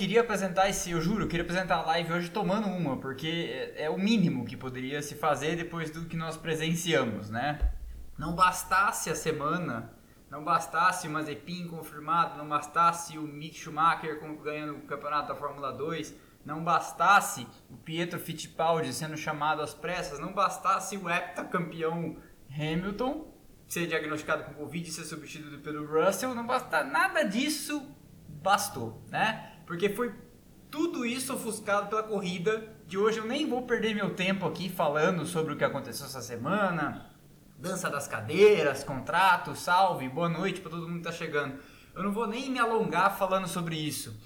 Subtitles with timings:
[0.00, 3.84] queria apresentar esse, eu juro, eu queria apresentar a live hoje tomando uma, porque é,
[3.84, 7.72] é o mínimo que poderia se fazer depois do que nós presenciamos, né?
[8.16, 9.92] Não bastasse a semana,
[10.30, 15.70] não bastasse o Mazepin confirmado, não bastasse o Mick Schumacher ganhando o campeonato da Fórmula
[15.70, 16.14] 2,
[16.46, 22.16] não bastasse o Pietro Fittipaldi sendo chamado às pressas, não bastasse o heptacampeão
[22.50, 23.30] Hamilton
[23.68, 27.86] ser diagnosticado com Covid e ser substituído pelo Russell, não basta nada disso
[28.26, 29.59] bastou, né?
[29.70, 30.12] Porque foi
[30.68, 33.18] tudo isso ofuscado pela corrida de hoje.
[33.18, 37.08] Eu nem vou perder meu tempo aqui falando sobre o que aconteceu essa semana,
[37.56, 41.54] dança das cadeiras, contrato, salve, boa noite para todo mundo que tá chegando.
[41.94, 44.20] Eu não vou nem me alongar falando sobre isso.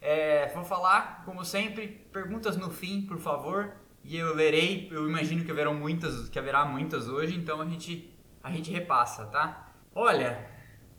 [0.00, 4.88] É, vou falar, como sempre, perguntas no fim, por favor, e eu lerei.
[4.90, 9.26] Eu imagino que haverão muitas, que haverá muitas hoje, então a gente a gente repassa,
[9.26, 9.68] tá?
[9.94, 10.44] Olha,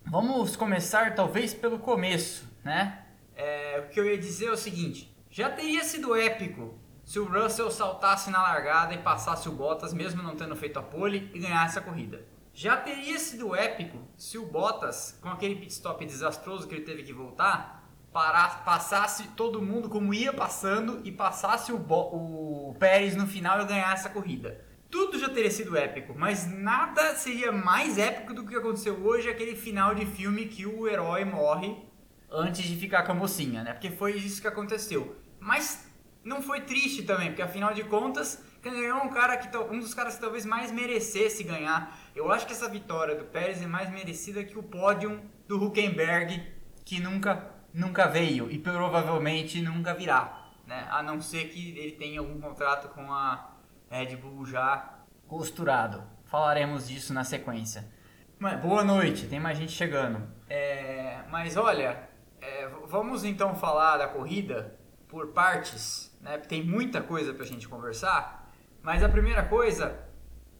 [0.06, 2.99] vamos começar talvez pelo começo, né?
[3.40, 7.24] É, o que eu ia dizer é o seguinte: já teria sido épico se o
[7.24, 11.38] Russell saltasse na largada e passasse o Bottas, mesmo não tendo feito a pole, e
[11.38, 12.22] ganhasse a corrida.
[12.52, 17.02] Já teria sido épico se o Bottas, com aquele pit stop desastroso que ele teve
[17.02, 23.62] que voltar, passasse todo mundo como ia passando e passasse o, o Pérez no final
[23.62, 24.62] e ganhasse a corrida.
[24.90, 29.56] Tudo já teria sido épico, mas nada seria mais épico do que aconteceu hoje, aquele
[29.56, 31.88] final de filme que o herói morre
[32.30, 33.72] antes de ficar com a mocinha, né?
[33.72, 35.16] Porque foi isso que aconteceu.
[35.38, 35.86] Mas
[36.24, 39.80] não foi triste também, porque afinal de contas, quem ganhou é um cara que um
[39.80, 41.96] dos caras que talvez mais merecesse ganhar.
[42.14, 46.42] Eu acho que essa vitória do Pérez é mais merecida que o pódio do Huckenberg,
[46.84, 50.86] que nunca nunca veio e provavelmente nunca virá, né?
[50.90, 53.52] A não ser que ele tenha algum contrato com a
[53.88, 56.02] Red Bull já costurado.
[56.24, 57.88] Falaremos disso na sequência.
[58.38, 60.26] Mas, boa noite, tem mais gente chegando.
[60.48, 62.09] É, mas olha,
[62.40, 64.78] é, vamos então falar da corrida
[65.08, 66.38] por partes, né?
[66.38, 68.52] Tem muita coisa pra gente conversar.
[68.82, 69.98] Mas a primeira coisa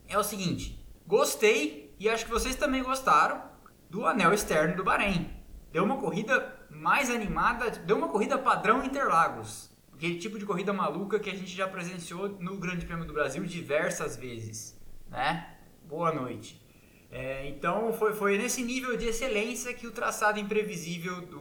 [0.08, 3.42] é o seguinte: gostei e acho que vocês também gostaram
[3.88, 5.30] do anel externo do Bahrein.
[5.72, 9.70] Deu uma corrida mais animada, deu uma corrida padrão Interlagos
[10.00, 13.44] aquele tipo de corrida maluca que a gente já presenciou no Grande Prêmio do Brasil
[13.44, 14.80] diversas vezes,
[15.10, 15.58] né?
[15.86, 16.58] Boa noite.
[17.10, 21.38] É, então foi, foi nesse nível de excelência que o traçado imprevisível do,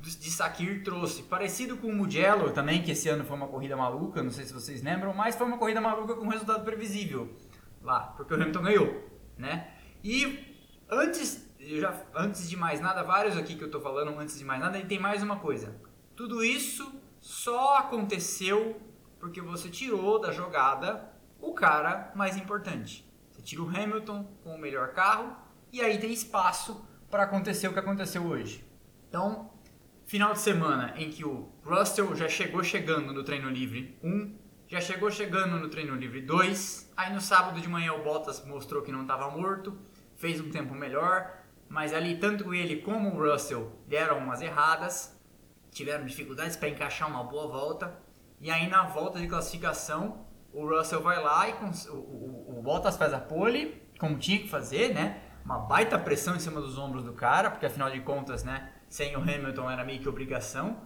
[0.00, 1.22] de Sakir trouxe.
[1.22, 4.52] Parecido com o Mugello também, que esse ano foi uma corrida maluca, não sei se
[4.52, 7.36] vocês lembram, mas foi uma corrida maluca com resultado previsível
[7.82, 9.74] lá, porque o Hamilton ganhou, né?
[10.02, 10.58] E
[10.88, 14.60] antes, já, antes de mais nada, vários aqui que eu tô falando, antes de mais
[14.60, 15.74] nada, e tem mais uma coisa.
[16.16, 18.80] Tudo isso só aconteceu
[19.18, 23.06] porque você tirou da jogada o cara mais importante.
[23.30, 25.36] Você tira o Hamilton com o melhor carro
[25.72, 28.64] e aí tem espaço para acontecer o que aconteceu hoje.
[29.08, 29.50] Então,
[30.10, 34.80] final de semana em que o Russell já chegou chegando no treino livre 1, já
[34.80, 38.90] chegou chegando no treino livre 2, aí no sábado de manhã o Bottas mostrou que
[38.90, 39.78] não estava morto,
[40.16, 41.30] fez um tempo melhor,
[41.68, 45.16] mas ali tanto ele como o Russell deram umas erradas,
[45.70, 47.96] tiveram dificuldades para encaixar uma boa volta.
[48.40, 51.52] E aí na volta de classificação, o Russell vai lá e
[51.88, 55.22] o, o Bottas faz a pole, como tinha que fazer, né?
[55.44, 58.72] Uma baita pressão em cima dos ombros do cara, porque afinal de contas, né?
[58.90, 60.82] Sem o Hamilton era meio que obrigação.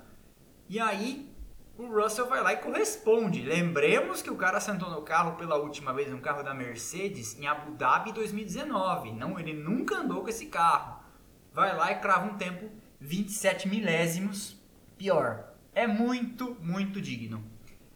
[0.68, 1.34] E aí
[1.78, 3.40] o Russell vai lá e corresponde.
[3.40, 7.46] Lembremos que o cara sentou no carro pela última vez, um carro da Mercedes, em
[7.46, 9.12] Abu Dhabi 2019.
[9.12, 11.02] Não, ele nunca andou com esse carro.
[11.50, 12.70] Vai lá e crava um tempo
[13.00, 14.62] 27 milésimos
[14.98, 15.54] pior.
[15.74, 17.42] É muito, muito digno.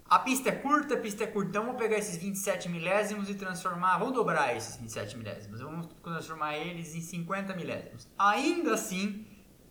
[0.09, 3.35] A pista é curta, a pista é curta, então vamos pegar esses 27 milésimos e
[3.35, 8.09] transformar, vamos dobrar esses 27 milésimos, vamos transformar eles em 50 milésimos.
[8.19, 9.27] Ainda assim,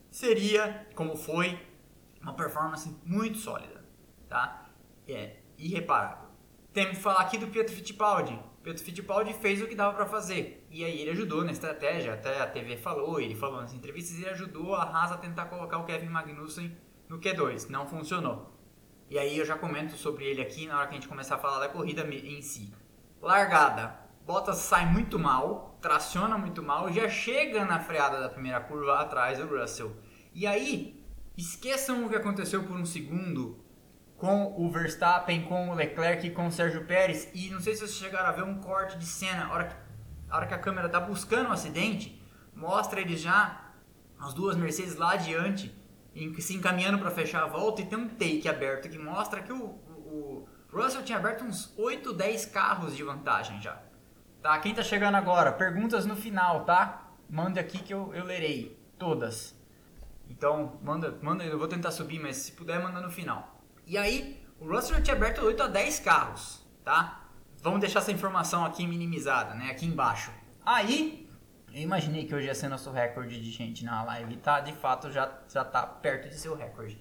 [0.09, 1.59] seria, como foi,
[2.21, 3.83] uma performance muito sólida,
[4.27, 4.69] tá?
[5.07, 6.27] É irreparável.
[6.74, 8.39] Temos que falar aqui do Pietro Fittipaldi.
[8.62, 10.68] Pietro Fittipaldi fez o que dava para fazer.
[10.69, 14.30] E aí ele ajudou na estratégia, até a TV falou, ele falou nas entrevistas, ele
[14.30, 16.77] ajudou a Haas a tentar colocar o Kevin Magnussen
[17.07, 18.54] no Q2, não funcionou.
[19.09, 21.39] E aí eu já comento sobre ele aqui na hora que a gente começar a
[21.39, 22.74] falar da corrida em si.
[23.21, 24.06] Largada.
[24.27, 29.39] Bottas sai muito mal, traciona muito mal, já chega na freada da primeira curva atrás
[29.39, 29.95] do Russell.
[30.33, 31.01] E aí,
[31.38, 33.57] esqueçam o que aconteceu por um segundo
[34.18, 37.31] com o Verstappen, com o Leclerc e com o Sérgio Pérez.
[37.33, 39.75] E não sei se vocês chegaram a ver um corte de cena, a hora que
[40.30, 42.21] a, hora que a câmera está buscando o acidente,
[42.53, 43.71] mostra eles já,
[44.19, 45.73] as duas Mercedes lá adiante,
[46.39, 49.63] se encaminhando para fechar a volta e tem um take aberto que mostra que o,
[49.63, 53.87] o, o Russell tinha aberto uns 8, 10 carros de vantagem já.
[54.42, 57.12] Tá, quem tá chegando agora, perguntas no final, tá?
[57.30, 59.56] Mande aqui que eu, eu lerei todas.
[60.30, 63.62] Então, manda, manda, eu vou tentar subir, mas se puder, manda no final.
[63.86, 67.28] E aí, o Russell tinha aberto 8 a 10 carros, tá?
[67.62, 69.72] Vamos deixar essa informação aqui minimizada, né?
[69.72, 70.31] Aqui embaixo.
[70.66, 71.30] Aí,
[71.74, 74.60] eu imaginei que hoje ia ser nosso recorde de gente na live, tá?
[74.60, 77.00] De fato, já, já tá perto de ser o recorde.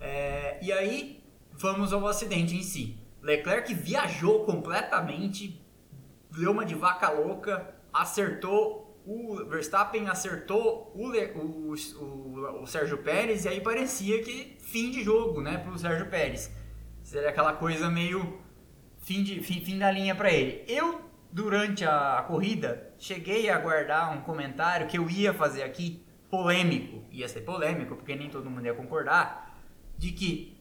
[0.00, 1.22] É, e aí,
[1.52, 2.98] vamos ao acidente em si.
[3.22, 5.63] Leclerc viajou completamente,
[6.36, 13.44] deu uma de vaca louca, acertou o Verstappen acertou o, o, o, o, Sérgio Pérez
[13.44, 16.50] e aí parecia que fim de jogo, né, pro Sérgio Pérez.
[17.02, 18.40] Seria aquela coisa meio
[19.00, 20.64] fim, de, fim, fim da linha para ele.
[20.66, 26.02] Eu, durante a, a corrida, cheguei a guardar um comentário que eu ia fazer aqui,
[26.30, 29.60] polêmico, ia ser polêmico, porque nem todo mundo ia concordar,
[29.98, 30.53] de que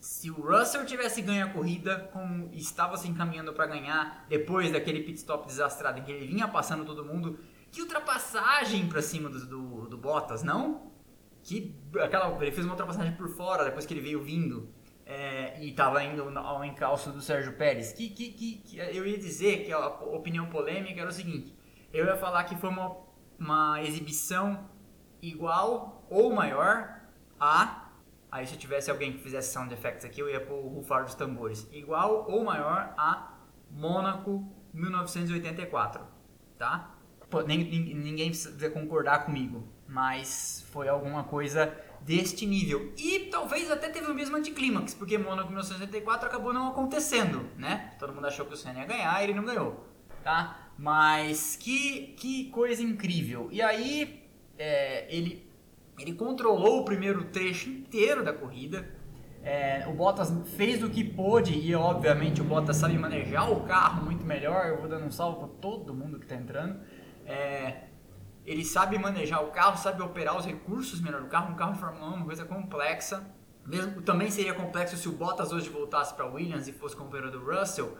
[0.00, 5.00] se o Russell tivesse ganho a corrida, como estava se encaminhando para ganhar, depois daquele
[5.02, 7.38] pit stop desastrado em que ele vinha passando todo mundo,
[7.70, 10.90] que ultrapassagem pra cima do, do, do Bottas, não?
[11.42, 14.72] Que aquela, ele fez uma ultrapassagem por fora depois que ele veio vindo
[15.10, 17.92] é, e estava indo ao encalço do Sérgio Pérez.
[17.92, 21.54] Que, que, que, que, eu ia dizer que a opinião polêmica era o seguinte:
[21.92, 22.96] eu ia falar que foi uma,
[23.38, 24.68] uma exibição
[25.20, 27.00] igual ou maior
[27.38, 27.89] a.
[28.30, 31.14] Aí se tivesse alguém que fizesse sound effects aqui, eu ia pôr o rufar dos
[31.14, 31.68] tambores.
[31.72, 33.34] Igual ou maior a
[33.70, 36.04] Mônaco 1984,
[36.56, 36.94] tá?
[37.28, 42.92] Pô, nem, ninguém precisa concordar comigo, mas foi alguma coisa deste nível.
[42.96, 47.94] E talvez até teve o mesmo anticlímax, porque Mônaco 1964 acabou não acontecendo, né?
[47.98, 49.86] Todo mundo achou que o Senna ia ganhar ele não ganhou,
[50.22, 50.70] tá?
[50.78, 53.48] Mas que, que coisa incrível.
[53.52, 54.24] E aí,
[54.58, 55.49] é, ele,
[56.00, 58.88] ele controlou o primeiro trecho inteiro da corrida.
[59.42, 64.04] É, o Bottas fez o que pôde e, obviamente, o Bottas sabe manejar o carro
[64.04, 64.66] muito melhor.
[64.66, 66.80] Eu vou dando um salve para todo mundo que está entrando.
[67.26, 67.84] É,
[68.44, 71.52] ele sabe manejar o carro, sabe operar os recursos melhor do carro.
[71.52, 73.26] Um carro de Fórmula 1 é uma coisa complexa.
[73.66, 77.44] Mesmo, também seria complexo se o Bottas hoje voltasse para Williams e fosse companheiro do
[77.44, 77.96] Russell.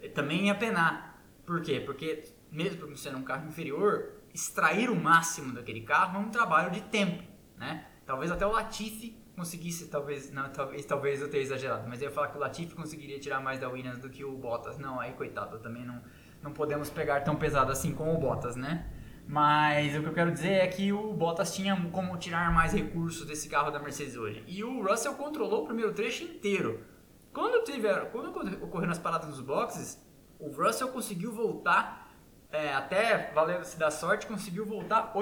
[0.00, 1.22] Eh, também ia penar.
[1.44, 1.80] Por quê?
[1.80, 6.82] Porque, mesmo sendo um carro inferior, extrair o máximo daquele carro é um trabalho de
[6.82, 7.22] tempo.
[7.58, 7.86] Né?
[8.06, 12.14] Talvez até o Latifi conseguisse, talvez, não, talvez, talvez eu tenha exagerado, mas eu ia
[12.14, 14.78] falar que o Latifi conseguiria tirar mais da Williams do que o Bottas.
[14.78, 16.02] Não, aí coitado, também não,
[16.42, 18.90] não podemos pegar tão pesado assim como o Bottas, né?
[19.26, 23.26] Mas o que eu quero dizer é que o Bottas tinha como tirar mais recursos
[23.26, 24.42] desse carro da Mercedes hoje.
[24.46, 26.82] E o Russell controlou o primeiro trecho inteiro.
[27.30, 28.30] Quando, tiver, quando
[28.64, 30.02] ocorreram as paradas nos boxes,
[30.38, 32.10] o Russell conseguiu voltar,
[32.50, 35.12] é, até valendo-se da sorte, conseguiu voltar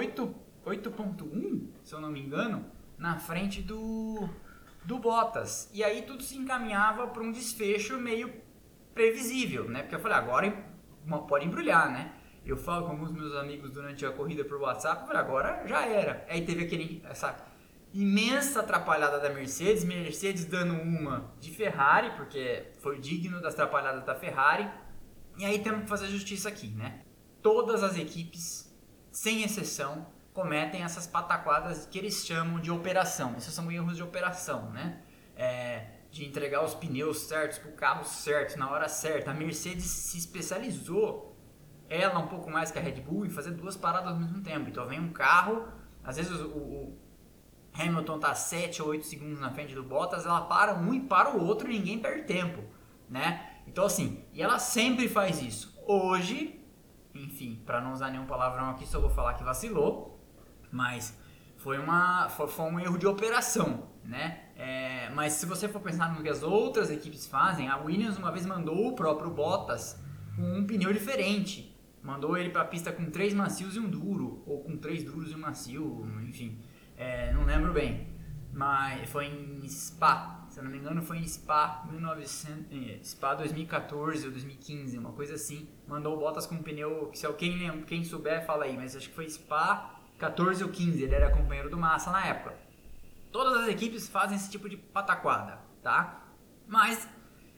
[0.66, 2.66] 8.1, se eu não me engano,
[2.98, 4.28] na frente do,
[4.84, 5.70] do Bottas.
[5.72, 8.32] E aí tudo se encaminhava para um desfecho meio
[8.92, 9.82] previsível, né?
[9.82, 10.66] Porque eu falei, agora
[11.28, 12.12] pode embrulhar, né?
[12.44, 15.86] Eu falo com alguns meus amigos durante a corrida por WhatsApp, eu falei, agora já
[15.86, 16.26] era.
[16.28, 17.36] Aí teve aquele, essa
[17.92, 24.14] imensa atrapalhada da Mercedes, Mercedes dando uma de Ferrari, porque foi digno das atrapalhadas da
[24.14, 24.68] Ferrari.
[25.38, 27.02] E aí temos que fazer justiça aqui, né?
[27.42, 28.74] Todas as equipes,
[29.12, 33.34] sem exceção, cometem essas pataquadas que eles chamam de operação.
[33.38, 35.00] Esses são erros de operação, né?
[35.34, 39.30] É, de entregar os pneus certos para o carro certo, na hora certa.
[39.30, 41.34] A Mercedes se especializou,
[41.88, 44.68] ela um pouco mais que a Red Bull, em fazer duas paradas ao mesmo tempo.
[44.68, 45.68] Então vem um carro,
[46.04, 46.99] às vezes o, o
[47.72, 51.30] Hamilton está 7 ou 8 segundos na frente do Bottas, ela para um e para
[51.30, 52.62] o outro e ninguém perde tempo,
[53.08, 53.62] né?
[53.66, 55.75] Então assim, e ela sempre faz isso.
[55.87, 56.62] Hoje,
[57.14, 60.15] enfim, para não usar nenhum palavrão aqui, só vou falar que vacilou,
[60.70, 61.18] mas
[61.56, 64.44] foi, uma, foi, foi um erro de operação, né?
[64.56, 68.32] É, mas se você for pensar no que as outras equipes fazem, a Williams uma
[68.32, 70.00] vez mandou o próprio Bottas
[70.35, 71.76] com um pneu diferente.
[72.02, 75.32] Mandou ele para a pista com três macios e um duro, ou com três duros
[75.32, 76.58] e um macio, enfim,
[76.96, 78.06] é, não lembro bem.
[78.52, 83.35] Mas foi em Spa, se eu não me engano foi em Spa, 1900, é, Spa
[83.35, 85.68] 2014 ou 2015, uma coisa assim.
[85.87, 89.14] Mandou o Bottas com um pneu, se alguém quem souber fala aí, mas acho que
[89.14, 92.54] foi Spa 14 ou 15, ele era companheiro do Massa na época.
[93.30, 96.25] Todas as equipes fazem esse tipo de pataquada, tá?
[96.66, 97.08] Mas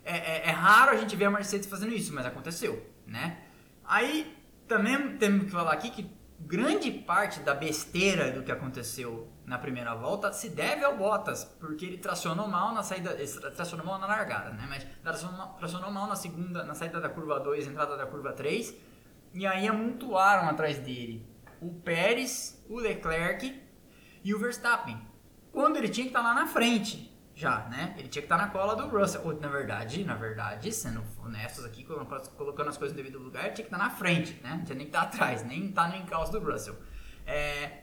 [0.05, 3.39] é, é, é raro a gente ver a Mercedes fazendo isso, mas aconteceu, né?
[3.85, 4.37] Aí
[4.67, 9.95] também temos que falar aqui que grande parte da besteira do que aconteceu na primeira
[9.95, 13.17] volta se deve ao Bottas, porque ele tracionou mal na saída,
[13.57, 14.67] tracionou mal na largada, né?
[14.69, 18.75] Mas tracionou, tracionou mal na segunda, na saída da curva 2, entrada da curva 3,
[19.35, 21.27] e aí amontoaram atrás dele
[21.61, 23.63] o Pérez, o Leclerc
[24.25, 25.01] e o Verstappen.
[25.53, 27.95] Quando ele tinha que estar tá lá na frente, já, né?
[27.97, 29.23] Ele tinha que estar tá na cola do Russell.
[29.25, 33.55] Ou, na verdade, na verdade, sendo honestos aqui, colocando as coisas no devido lugar, ele
[33.55, 34.57] tinha que estar tá na frente, né?
[34.57, 36.77] Não tinha nem que estar atrás, nem estar no encalço do Russell.
[37.27, 37.83] É,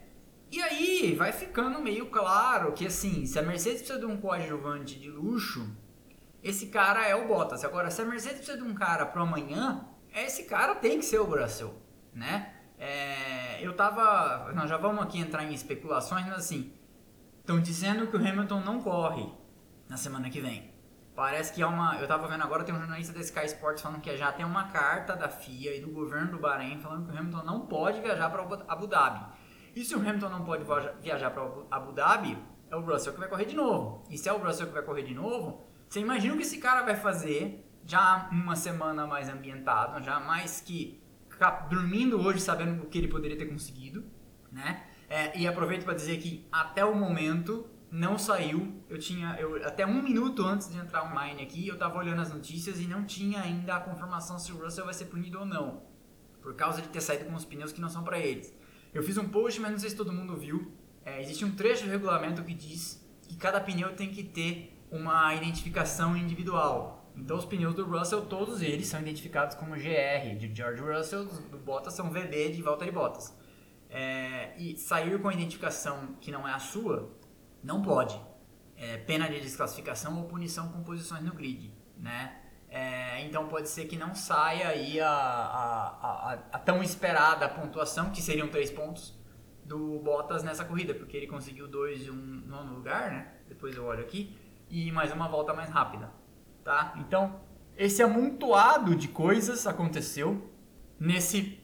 [0.52, 5.00] E aí vai ficando meio claro que assim, se a Mercedes precisa de um coadjuvante
[5.00, 5.68] de luxo,
[6.44, 7.64] esse cara é o Bottas.
[7.64, 11.20] Agora, se a Mercedes precisa de um cara pro amanhã, esse cara tem que ser
[11.20, 11.74] o Russell,
[12.14, 12.55] né?
[12.78, 14.52] É, eu tava.
[14.54, 16.74] Nós já vamos aqui entrar em especulações, mas assim.
[17.40, 19.32] Estão dizendo que o Hamilton não corre
[19.88, 20.74] na semana que vem.
[21.16, 21.96] Parece que é uma.
[21.98, 24.66] Eu tava vendo agora, tem um jornalista da Sky Sports falando que já tem uma
[24.70, 28.30] carta da FIA e do governo do Bahrein falando que o Hamilton não pode viajar
[28.30, 29.26] para Abu Dhabi.
[29.76, 30.66] E se o Hamilton não pode
[31.02, 32.38] viajar para Abu Dhabi,
[32.70, 34.04] é o Russell que vai correr de novo.
[34.10, 36.58] E se é o Russell que vai correr de novo, você imagina o que esse
[36.58, 41.02] cara vai fazer já uma semana mais ambientado, já mais que
[41.70, 44.04] dormindo hoje sabendo o que ele poderia ter conseguido,
[44.52, 44.86] né?
[45.08, 48.82] É, e aproveito para dizer que até o momento não saiu.
[48.90, 52.34] Eu tinha eu, até um minuto antes de entrar online aqui, eu tava olhando as
[52.34, 55.84] notícias e não tinha ainda a confirmação se o Russell vai ser punido ou não,
[56.42, 58.54] por causa de ter saído com os pneus que não são para eles.
[58.94, 60.74] Eu fiz um post, mas não sei se todo mundo viu.
[61.04, 65.34] É, existe um trecho do regulamento que diz que cada pneu tem que ter uma
[65.36, 66.95] identificação individual.
[67.18, 71.58] Então os pneus do Russell, todos eles são identificados como GR, de George Russell, do
[71.58, 73.36] Bottas são VB de Valtteri Bottas.
[73.90, 77.10] É, e sair com a identificação que não é a sua,
[77.64, 78.20] não pode.
[78.76, 82.42] É, pena de desclassificação ou punição com posições no grid, né?
[82.68, 88.12] É, então pode ser que não saia aí a, a, a, a, tão esperada pontuação,
[88.12, 89.18] que seriam três pontos,
[89.64, 93.34] do Bottas nessa corrida, porque ele conseguiu dois e um nono lugar, né?
[93.48, 94.38] Depois eu olho aqui,
[94.70, 96.12] e mais uma volta mais rápida,
[96.66, 96.96] tá?
[96.98, 97.40] Então,
[97.78, 100.52] esse amontoado de coisas aconteceu
[101.00, 101.58] nesse,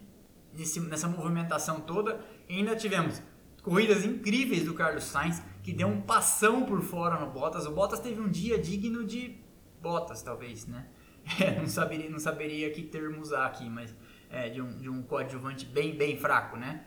[0.54, 2.24] nesse, nessa movimentação toda.
[2.48, 3.22] E ainda tivemos
[3.64, 7.66] corridas incríveis do Carlos Sainz, que deu um passão por fora no Bottas.
[7.66, 9.42] O Bottas teve um dia digno de
[9.82, 10.88] Bottas, talvez, né?
[11.40, 13.96] É, não, saberia, não saberia que termo usar aqui, mas
[14.28, 16.84] é, de, um, de um coadjuvante bem, bem fraco, né?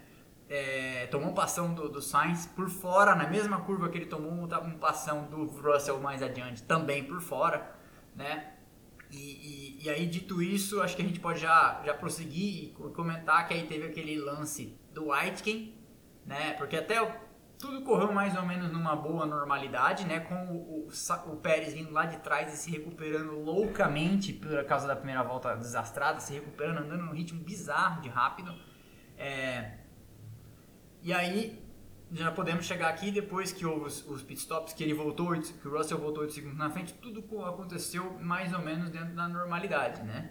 [0.49, 4.33] É, tomou um passão do, do Sainz por fora, na mesma curva que ele tomou
[4.33, 7.75] um, um passão do Russell mais adiante, também por fora,
[8.15, 8.53] né?
[9.11, 12.69] E, e, e, aí, dito isso, acho que a gente pode já, já prosseguir e
[12.95, 15.75] comentar que aí teve aquele lance do Aitken,
[16.27, 16.55] né?
[16.55, 17.01] Porque até
[17.59, 20.21] tudo correu mais ou menos numa boa normalidade, né?
[20.21, 24.87] Com o, o, o, Pérez vindo lá de trás e se recuperando loucamente por causa
[24.87, 28.55] da primeira volta desastrada, se recuperando, andando num ritmo bizarro de rápido.
[29.17, 29.79] É...
[31.03, 31.64] E aí
[32.15, 35.77] já podemos chegar aqui depois que houve os, os pitstops, que ele voltou, que o
[35.77, 40.31] Russell voltou 8 segundos na frente, tudo aconteceu mais ou menos dentro da normalidade, né?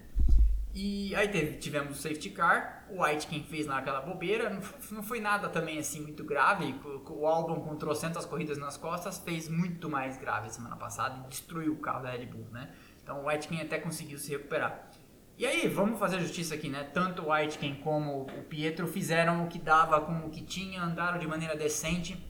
[0.75, 4.61] E aí teve, tivemos o safety car, o White quem fez lá aquela bobeira, não,
[4.91, 9.47] não foi nada também assim muito grave, o, Albon com trocentas corridas nas costas fez
[9.47, 12.73] muito mais grave semana passada e destruiu o carro da Red Bull, né?
[13.03, 14.89] Então o White até conseguiu se recuperar.
[15.37, 16.83] E aí, vamos fazer justiça aqui, né?
[16.83, 21.17] Tanto o White como o Pietro fizeram o que dava com o que tinha, andaram
[21.17, 22.23] de maneira decente.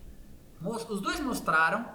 [0.61, 1.85] Os dois mostraram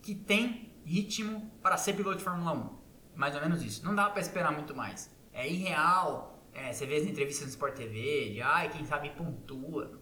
[0.00, 3.16] que tem ritmo para ser piloto de Fórmula 1.
[3.16, 3.84] Mais ou menos isso.
[3.84, 6.42] Não dá para esperar muito mais é irreal.
[6.52, 10.00] É, você vê as entrevistas no Sport TV, de ai, quem sabe pontua.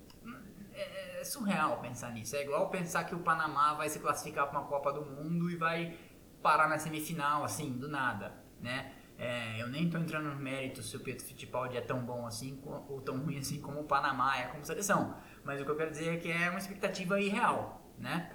[0.73, 2.37] É, é, surreal pensar nisso.
[2.37, 5.56] É igual pensar que o Panamá vai se classificar para uma Copa do Mundo e
[5.56, 5.99] vai
[6.40, 8.92] parar na semifinal, assim, do nada, né?
[9.16, 12.61] É, eu nem estou entrando no mérito se o Pietro Fittipaldi é tão bom assim
[12.88, 15.14] ou tão ruim assim como o Panamá é como seleção.
[15.44, 18.30] Mas o que eu quero dizer é que é uma expectativa irreal, né?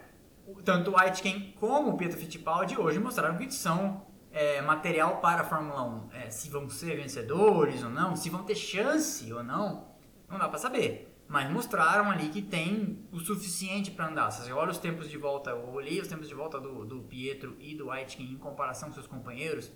[0.63, 5.43] Tanto o Aitken como o Pietro Fittipaldi hoje mostraram que são é, material para a
[5.43, 6.09] Fórmula 1.
[6.13, 9.87] É, se vão ser vencedores ou não, se vão ter chance ou não,
[10.27, 11.07] não dá para saber.
[11.27, 14.31] Mas mostraram ali que tem o suficiente para andar.
[14.31, 17.01] Se você olha os tempos de volta, eu olhei os tempos de volta do, do
[17.01, 19.71] Pietro e do Aitken em comparação com seus companheiros,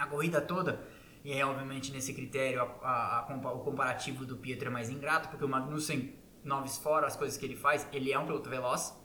[0.00, 0.86] a corrida toda,
[1.24, 5.44] e aí, obviamente, nesse critério, a, a, o comparativo do Pietro é mais ingrato, porque
[5.44, 8.98] o Magnussen, noves fora as coisas que ele faz, ele é um piloto veloz,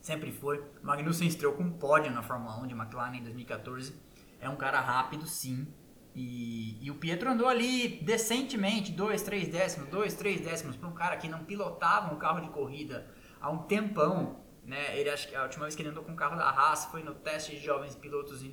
[0.00, 0.58] sempre foi.
[0.82, 4.08] O Magnussen estreou com um pódio na Fórmula 1 de McLaren em 2014
[4.40, 5.66] é um cara rápido, sim.
[6.14, 10.94] E, e o Pietro andou ali decentemente, 2, 3 décimos, 2, 3 décimos, para um
[10.94, 13.08] cara que não pilotava um carro de corrida
[13.40, 14.40] há um tempão.
[14.64, 14.98] Né?
[14.98, 17.02] Ele, acho que a última vez que ele andou com o carro da Haas foi
[17.02, 18.50] no teste de jovens pilotos em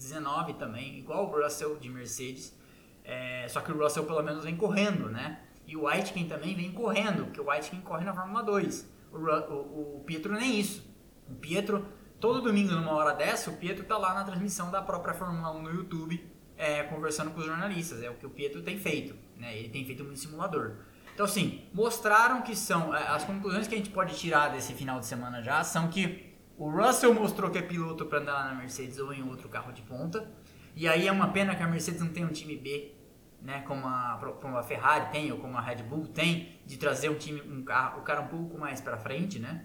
[0.00, 2.58] 2019 também, igual o Russell de Mercedes.
[3.04, 5.40] É, só que o Russell pelo menos vem correndo, né?
[5.66, 8.90] E o Aitken também vem correndo, porque o Aitken corre na Fórmula 2.
[9.12, 10.84] O, o, o Pietro nem isso.
[11.28, 11.86] O Pietro
[12.18, 15.62] todo domingo, numa hora dessa, o Pietro tá lá na transmissão da própria Fórmula 1
[15.62, 16.24] no YouTube,
[16.56, 18.02] é, conversando com os jornalistas.
[18.02, 19.56] É o que o Pietro tem feito, né?
[19.56, 20.76] Ele tem feito muito simulador.
[21.14, 22.94] Então, assim, mostraram que são.
[22.94, 26.29] É, as conclusões que a gente pode tirar desse final de semana já são que
[26.60, 29.80] o Russell mostrou que é piloto para andar na Mercedes ou em outro carro de
[29.80, 30.30] ponta.
[30.76, 33.00] E aí é uma pena que a Mercedes não tem um time B
[33.42, 37.08] né, como a, como a Ferrari tem ou como a Red Bull tem, de trazer
[37.08, 39.64] um time, um carro, o cara um pouco mais para frente, né?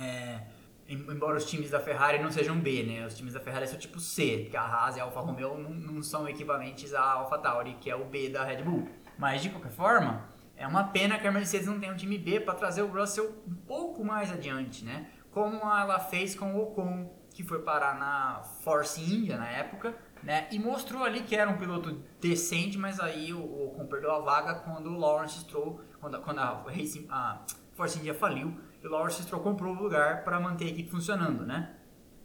[0.00, 0.42] É,
[0.88, 3.04] embora os times da Ferrari não sejam B, né?
[3.04, 5.70] Os times da Ferrari são tipo C, porque a Haas e a Alfa Romeo não,
[5.70, 8.88] não são equivalentes à Alfa Tauri, que é o B da Red Bull.
[9.18, 12.40] Mas de qualquer forma, é uma pena que a Mercedes não tenha um time B
[12.40, 15.10] para trazer o Russell um pouco mais adiante, né?
[15.30, 20.48] Como ela fez com o Ocon, que foi parar na Force India na época, né?
[20.50, 24.56] E mostrou ali que era um piloto decente, mas aí o, Ocon perdeu a vaga
[24.56, 27.44] quando o Lawrence Stroll, quando, quando a, Racing, a
[27.74, 31.44] Force India faliu, e o Lawrence Stroll comprou o lugar para manter a equipe funcionando,
[31.44, 31.74] né?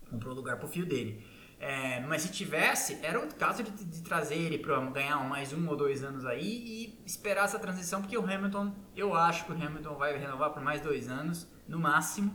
[0.09, 1.23] Comprou o lugar pro fio dele.
[1.59, 5.65] É, mas se tivesse, era o caso de, de trazer ele para ganhar mais um
[5.69, 9.55] ou dois anos aí e esperar essa transição, porque o Hamilton, eu acho que o
[9.55, 12.33] Hamilton vai renovar por mais dois anos, no máximo.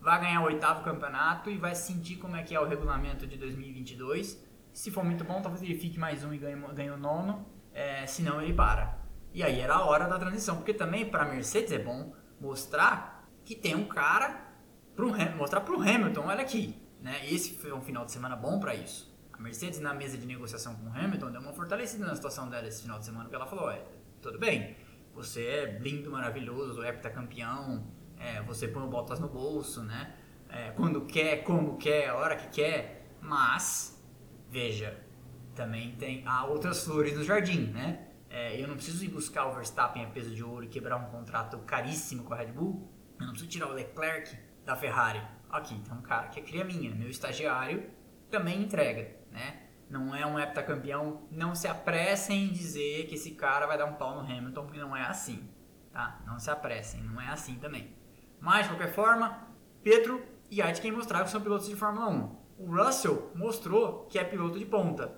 [0.00, 3.36] Vai ganhar o oitavo campeonato e vai sentir como é que é o regulamento de
[3.36, 7.44] 2022 se for muito bom, talvez ele fique mais um e ganhe, ganhe o nono.
[7.72, 8.96] É, senão ele para.
[9.34, 10.54] E aí era a hora da transição.
[10.54, 14.46] Porque também para Mercedes é bom mostrar que tem um cara.
[14.94, 16.80] Pro, mostrar para o Hamilton, olha aqui.
[17.00, 17.28] Né?
[17.28, 19.12] Esse foi um final de semana bom para isso.
[19.32, 22.68] A Mercedes, na mesa de negociação com o Hamilton, deu uma fortalecida na situação dela
[22.68, 23.84] esse final de semana, porque ela falou: é,
[24.22, 24.76] tudo bem,
[25.12, 27.84] você é lindo, maravilhoso, heptacampeão,
[28.18, 30.14] é, você põe o Bottas no bolso, né?
[30.48, 33.98] É, quando quer, como quer, a hora que quer, mas
[34.50, 34.98] Veja,
[35.54, 38.06] também tem há outras flores no jardim, né?
[38.30, 41.06] É, eu não preciso ir buscar o Verstappen a peso de ouro e quebrar um
[41.06, 42.90] contrato caríssimo com a Red Bull.
[43.18, 45.20] Eu não preciso tirar o Leclerc da Ferrari.
[45.50, 47.90] Aqui tem um cara que é cria minha, meu estagiário
[48.30, 49.62] também entrega, né?
[49.88, 53.94] Não é um heptacampeão, não se apressem em dizer que esse cara vai dar um
[53.94, 55.48] pau no Hamilton, porque não é assim,
[55.90, 56.22] tá?
[56.26, 57.94] Não se apressem, não é assim também.
[58.40, 59.48] Mas, de qualquer forma,
[59.82, 64.24] Pedro e Aitken mostraram que são pilotos de Fórmula 1 o Russell mostrou que é
[64.24, 65.12] piloto de ponta.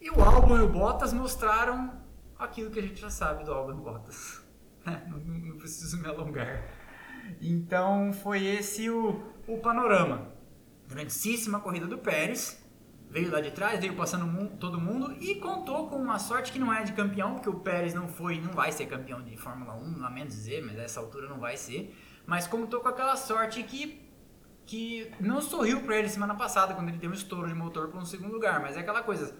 [0.00, 2.00] E o Albon e o Bottas mostraram
[2.38, 4.46] aquilo que a gente já sabe do Albon e Bottas.
[4.86, 6.64] não, não, preciso me alongar.
[7.40, 10.32] Então foi esse o, o panorama.
[10.86, 12.64] Grandíssima corrida do Pérez.
[13.10, 16.72] Veio lá de trás, veio passando todo mundo e contou com uma sorte que não
[16.72, 19.98] é de campeão, porque o Pérez não foi, não vai ser campeão de Fórmula 1,
[19.98, 21.96] lamento dizer, mas nessa altura não vai ser.
[22.28, 24.04] Mas contou com aquela sorte que
[24.66, 27.98] que não sorriu para ele semana passada, quando ele teve um estouro de motor para
[27.98, 28.60] um segundo lugar.
[28.60, 29.34] Mas é aquela coisa.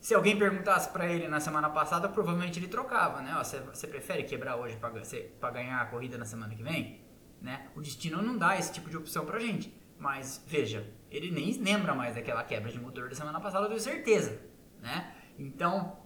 [0.00, 3.34] Se alguém perguntasse para ele na semana passada, provavelmente ele trocava, né?
[3.70, 7.04] Você prefere quebrar hoje para ganhar a corrida na semana que vem?
[7.38, 7.68] Né?
[7.76, 9.78] O destino não dá esse tipo de opção pra gente.
[9.98, 13.80] Mas veja, ele nem lembra mais daquela quebra de motor da semana passada, eu tenho
[13.80, 14.40] certeza,
[14.80, 15.14] né?
[15.38, 15.98] Então,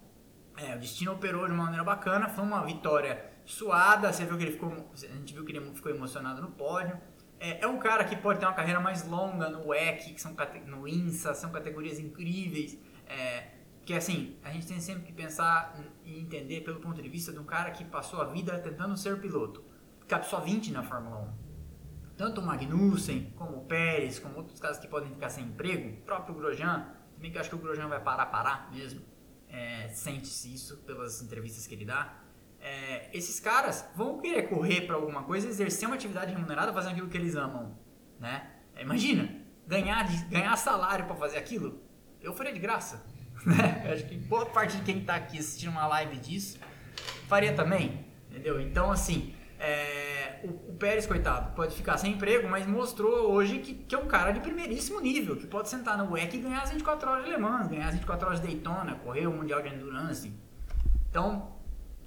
[0.56, 4.42] é, o destino operou de uma maneira bacana, foi uma vitória suada, você viu que
[4.42, 7.00] ele ficou, a gente viu que ele ficou emocionado no pódio.
[7.38, 10.34] É, é, um cara que pode ter uma carreira mais longa no WEC, que são
[10.66, 12.78] no INSA, são categorias incríveis.
[13.06, 13.52] É,
[13.84, 17.38] que assim, a gente tem sempre que pensar e entender pelo ponto de vista de
[17.38, 19.64] um cara que passou a vida tentando ser piloto.
[20.08, 22.16] Cabe só 20 na Fórmula 1.
[22.16, 26.02] Tanto o Magnussen, como o Pérez, como outros caras que podem ficar sem emprego, o
[26.02, 29.02] próprio Grosjean, também que eu acho que o Grosjean vai parar, parar mesmo.
[29.48, 32.25] É, Sente-se isso pelas entrevistas que ele dá
[32.66, 37.08] é, esses caras vão querer correr para alguma coisa, exercer uma atividade remunerada fazendo aquilo
[37.08, 37.78] que eles amam,
[38.18, 38.50] né?
[38.80, 39.30] Imagina,
[39.68, 41.80] ganhar, ganhar salário para fazer aquilo,
[42.20, 43.06] eu faria de graça,
[43.46, 43.88] né?
[43.92, 46.58] Acho que boa parte de quem está aqui assistindo uma live disso
[47.28, 48.60] faria também, entendeu?
[48.60, 53.74] Então, assim, é, o, o, Pérez, coitado, pode ficar sem emprego, mas mostrou hoje que,
[53.74, 56.70] que, é um cara de primeiríssimo nível, que pode sentar no WEC e ganhar as
[56.70, 59.68] 24 horas de Le Mans, ganhar as 24 horas de Daytona, correr o Mundial de
[59.68, 60.32] Endurance.
[61.08, 61.55] Então,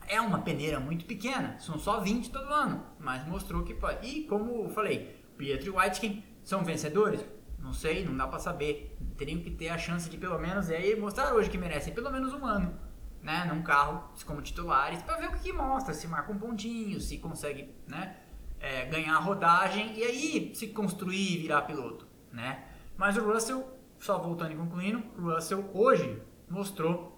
[0.10, 4.06] é uma peneira muito pequena, são só 20 todo ano, mas mostrou que pode.
[4.08, 7.24] E como eu falei, Pietro e Whitekin são vencedores?
[7.60, 8.98] Não sei, não dá para saber.
[9.16, 12.34] Teriam que ter a chance de pelo menos aí mostrar hoje que merecem pelo menos
[12.34, 12.74] um ano,
[13.22, 17.00] né, num carro como titulares, para ver o que, que, mostra, se marca um pontinho,
[17.00, 18.16] se consegue, né,
[18.60, 22.66] é, ganhar rodagem e aí se construir e virar piloto, né?
[22.98, 23.64] Mas o Russell,
[24.00, 26.20] só voltando e concluindo, o Russell hoje
[26.50, 27.16] mostrou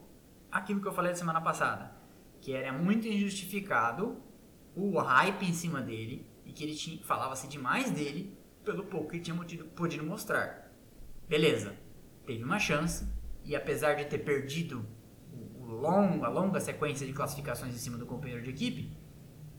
[0.51, 2.00] aquilo que eu falei semana passada
[2.41, 4.17] que era muito injustificado
[4.75, 9.35] o hype em cima dele e que ele falava-se demais dele pelo pouco que tinha
[9.75, 10.71] podido, mostrar.
[11.29, 11.75] Beleza,
[12.25, 13.07] teve uma chance
[13.45, 14.85] e apesar de ter perdido
[15.31, 15.85] o, o
[16.25, 18.91] a longa sequência de classificações em cima do companheiro de equipe,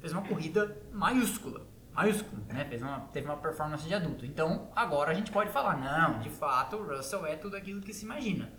[0.01, 1.67] fez uma corrida maiúscula.
[1.93, 2.65] Maiúsculo, né?
[2.65, 4.25] Fez uma, teve uma performance de adulto.
[4.25, 7.93] Então agora a gente pode falar: não, de fato o Russell é tudo aquilo que
[7.93, 8.51] se imagina.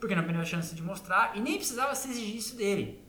[0.00, 3.01] Porque não perdeu a chance de mostrar e nem precisava se exigir isso dele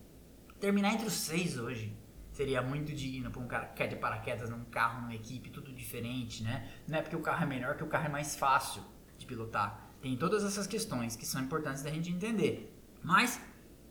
[0.63, 1.93] terminar entre os seis hoje
[2.31, 5.73] seria muito digno para um cara que quer de paraquedas num carro, numa equipe, tudo
[5.73, 6.71] diferente, né?
[6.87, 8.81] Não é porque o carro é melhor que o carro é mais fácil
[9.17, 9.89] de pilotar.
[10.01, 12.73] Tem todas essas questões que são importantes da gente entender.
[13.03, 13.41] Mas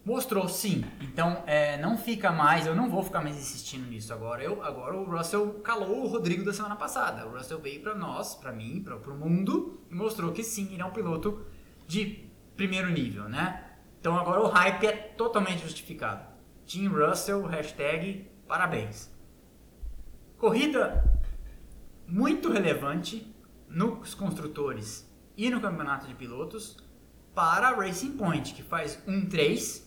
[0.04, 0.84] Mostrou sim.
[1.00, 4.42] Então é, não fica mais, eu não vou ficar mais insistindo nisso agora.
[4.42, 7.24] Eu, agora o Russell calou o Rodrigo da semana passada.
[7.24, 10.82] O Russell veio para nós, para mim, para o mundo e mostrou que sim, ele
[10.82, 11.46] é um piloto
[11.86, 13.64] de primeiro nível, né?
[14.00, 16.31] Então agora o hype é totalmente justificado.
[16.72, 19.10] Team Russell, hashtag parabéns.
[20.38, 21.04] Corrida
[22.06, 23.36] muito relevante
[23.68, 25.06] nos construtores
[25.36, 26.78] e no campeonato de pilotos
[27.34, 29.82] para a Racing Point, que faz 1-3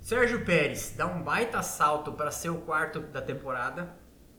[0.00, 3.94] Sérgio Pérez dá um baita salto para ser o quarto da temporada,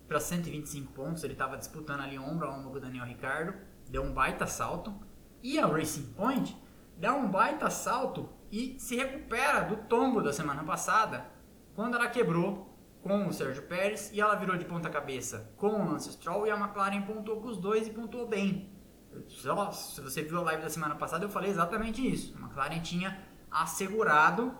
[0.08, 1.23] para 125 pontos.
[1.23, 3.53] Ele estava disputando ali ombro a ombro com o Daniel Ricardo,
[3.88, 4.91] deu um baita salto.
[5.43, 6.58] E a Racing Point
[6.97, 11.32] dá um baita salto e se recupera do tombo da semana passada,
[11.75, 15.91] quando ela quebrou com o Sérgio Pérez e ela virou de ponta cabeça com o
[15.91, 18.71] Lance Stroll e a McLaren pontuou com os dois e pontuou bem.
[19.27, 22.33] Só, se você viu a live da semana passada, eu falei exatamente isso.
[22.38, 23.19] A McLaren tinha
[23.51, 24.53] assegurado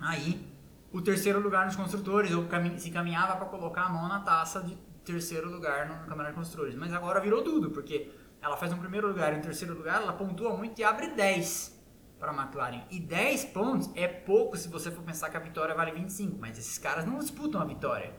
[0.00, 0.50] aí
[0.90, 2.46] o terceiro lugar nos construtores, ou
[2.78, 6.74] se caminhava para colocar a mão na taça de terceiro lugar no Campeonato de Construtores.
[6.74, 10.12] Mas agora virou tudo, porque ela faz um primeiro lugar e um terceiro lugar, ela
[10.12, 11.75] pontua muito e abre 10
[12.18, 12.82] para a McLaren.
[12.90, 16.58] E 10 pontos é pouco se você for pensar que a vitória vale 25, mas
[16.58, 18.14] esses caras não disputam a vitória,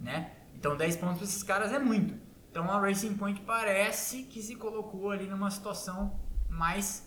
[0.00, 0.32] né?
[0.54, 2.14] Então 10 pontos para esses caras é muito.
[2.50, 7.06] Então a Racing Point parece que se colocou ali numa situação mais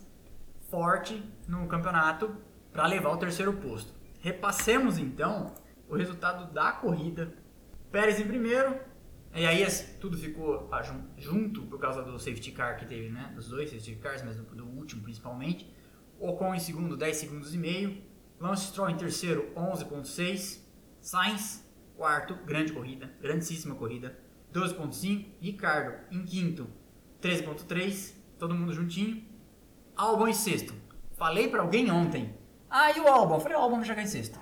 [0.69, 2.35] forte no campeonato
[2.71, 3.93] para levar o terceiro posto.
[4.21, 5.53] Repassemos então
[5.89, 7.33] o resultado da corrida.
[7.91, 8.79] Pérez em primeiro,
[9.33, 9.65] e aí
[9.99, 10.69] tudo ficou
[11.17, 13.31] junto por causa do safety car que teve, né?
[13.35, 15.73] Dos dois safety cars, mas do último principalmente.
[16.21, 18.01] Ocon em segundo, 10 segundos e meio.
[18.39, 20.59] Lance Stroll em terceiro, 11.6.
[20.99, 21.65] Sainz,
[21.97, 24.17] quarto, grande corrida, grandíssima corrida,
[24.53, 25.25] 12.5.
[25.39, 26.67] Ricardo em quinto,
[27.21, 28.13] 13.3.
[28.37, 29.23] Todo mundo juntinho.
[29.95, 30.73] Albon em sexto.
[31.11, 33.05] Falei para alguém ontem ah, e o?
[33.05, 34.39] Eu falei, o álbum vai chegar em sexto.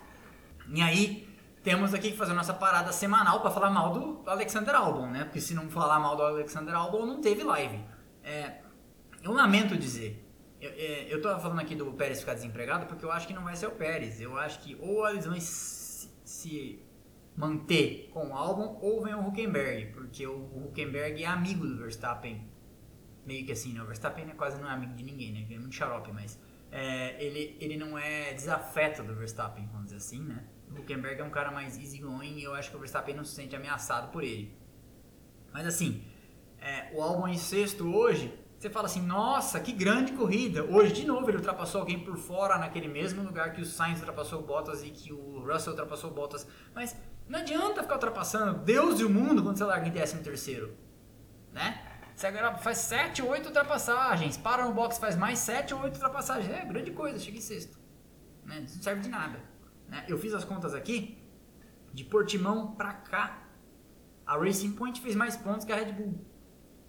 [0.72, 1.28] E aí,
[1.64, 5.24] temos aqui que fazer a nossa parada semanal para falar mal do Alexander Albon, né?
[5.24, 7.84] Porque se não falar mal do Alexander Albon, não teve live.
[8.24, 8.60] É,
[9.24, 10.29] eu lamento dizer.
[10.62, 13.56] Eu, é, eu falando aqui do Pérez ficar desempregado porque eu acho que não vai
[13.56, 14.20] ser o Pérez.
[14.20, 16.80] Eu acho que ou eles vão se,
[17.36, 22.46] manter com o Albon ou vem o Huckenberg, porque o Huckenberg é amigo do Verstappen.
[23.26, 23.82] Meio que assim, né?
[23.82, 25.42] O Verstappen é quase não é amigo de ninguém, né?
[25.46, 26.38] Ele é muito xarope, mas
[26.70, 30.44] é, ele, ele não é desafeto do Verstappen, vamos dizer assim, né?
[30.70, 33.36] O Huckenberg é um cara mais easygoing e eu acho que o Verstappen não se
[33.36, 34.54] sente ameaçado por ele.
[35.54, 36.04] Mas assim,
[36.60, 40.66] é, o Albon em sexto hoje, você fala assim, nossa, que grande corrida.
[40.66, 44.42] Hoje, de novo, ele ultrapassou alguém por fora naquele mesmo lugar que o Sainz ultrapassou
[44.42, 46.46] o Bottas e que o Russell ultrapassou o Bottas.
[46.76, 46.94] Mas
[47.30, 50.76] não adianta ficar ultrapassando Deus e o mundo quando você larga em décimo terceiro,
[51.54, 51.86] né?
[52.14, 55.94] Você agora faz 7 ou 8 ultrapassagens, para no box faz mais 7 ou 8
[55.94, 56.54] ultrapassagens.
[56.54, 57.80] É grande coisa, chega em sexto.
[58.44, 58.60] Né?
[58.66, 59.40] Isso não serve de nada.
[59.88, 60.04] Né?
[60.06, 61.18] Eu fiz as contas aqui,
[61.94, 63.48] de Portimão pra cá,
[64.26, 66.29] a Racing Point fez mais pontos que a Red Bull.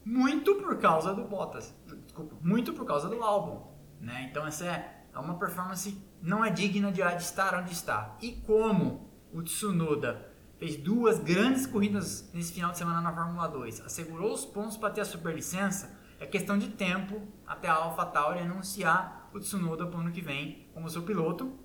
[0.05, 1.75] Muito por causa do Bottas.
[2.05, 3.71] Desculpa, muito por causa do álbum.
[4.01, 4.29] Né?
[4.31, 8.17] Então essa é, é uma performance não é digna de estar onde está.
[8.21, 13.81] E como o Tsunoda fez duas grandes corridas nesse final de semana na Fórmula 2,
[13.81, 19.31] assegurou os pontos para ter a superlicença, é questão de tempo até a AlphaTauri anunciar
[19.33, 21.59] o Tsunoda para o ano que vem como seu piloto,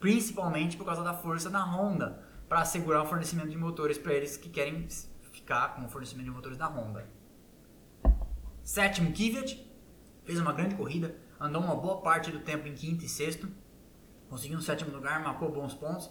[0.00, 4.36] principalmente por causa da força da Honda, para assegurar o fornecimento de motores para eles
[4.36, 4.88] que querem
[5.30, 7.08] ficar com o fornecimento de motores da Honda.
[8.70, 9.68] Sétimo, Kvyat,
[10.22, 13.48] fez uma grande corrida, andou uma boa parte do tempo em quinto e sexto,
[14.28, 16.08] conseguiu um sétimo lugar, marcou bons pontos.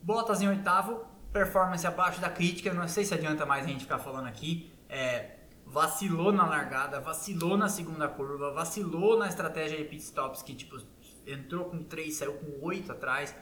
[0.00, 3.98] Bottas em oitavo, performance abaixo da crítica, não sei se adianta mais a gente ficar
[3.98, 4.72] falando aqui.
[4.88, 10.54] É, vacilou na largada, vacilou na segunda curva, vacilou na estratégia de pit stops que
[10.54, 10.78] tipo
[11.26, 13.34] entrou com 3, saiu com 8 atrás,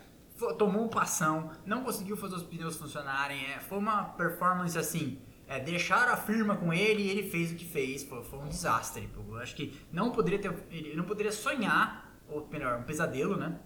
[0.57, 5.59] tomou um passão, não conseguiu fazer os pneus funcionarem, é, foi uma performance assim, é,
[5.59, 9.11] deixaram a firma com ele e ele fez o que fez, foi, foi um desastre.
[9.29, 13.59] Eu acho que não poderia ter, ele não poderia sonhar, ou melhor, um pesadelo, né?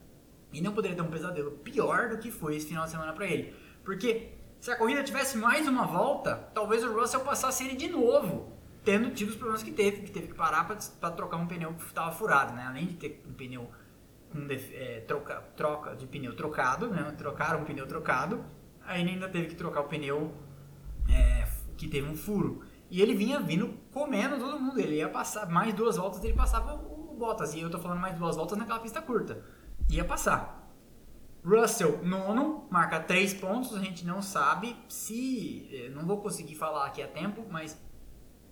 [0.51, 3.27] E não poderia ter um pesadelo pior do que foi esse final de semana para
[3.27, 3.55] ele.
[3.85, 8.51] Porque se a corrida tivesse mais uma volta, talvez o Russell passasse ele de novo,
[8.83, 11.85] tendo tido os problemas que teve, que teve que parar para trocar um pneu que
[11.85, 12.65] estava furado, né?
[12.67, 13.71] Além de ter um pneu
[14.73, 17.15] é, troca, troca de pneu trocado, né?
[17.19, 18.43] Trocaram um pneu trocado,
[18.87, 20.35] aí ainda teve que trocar o pneu
[21.11, 21.45] é,
[21.85, 22.63] que teve um furo.
[22.91, 24.81] E ele vinha vindo comendo todo mundo.
[24.81, 27.55] Ele ia passar mais duas voltas, ele passava o, Bottas.
[27.55, 29.45] E eu tô falando mais duas voltas naquela pista curta.
[29.89, 30.69] Ia passar.
[31.45, 33.77] Russell, nono, marca 3 pontos.
[33.77, 35.69] A gente não sabe se.
[35.71, 37.79] Eh, não vou conseguir falar aqui a tempo, mas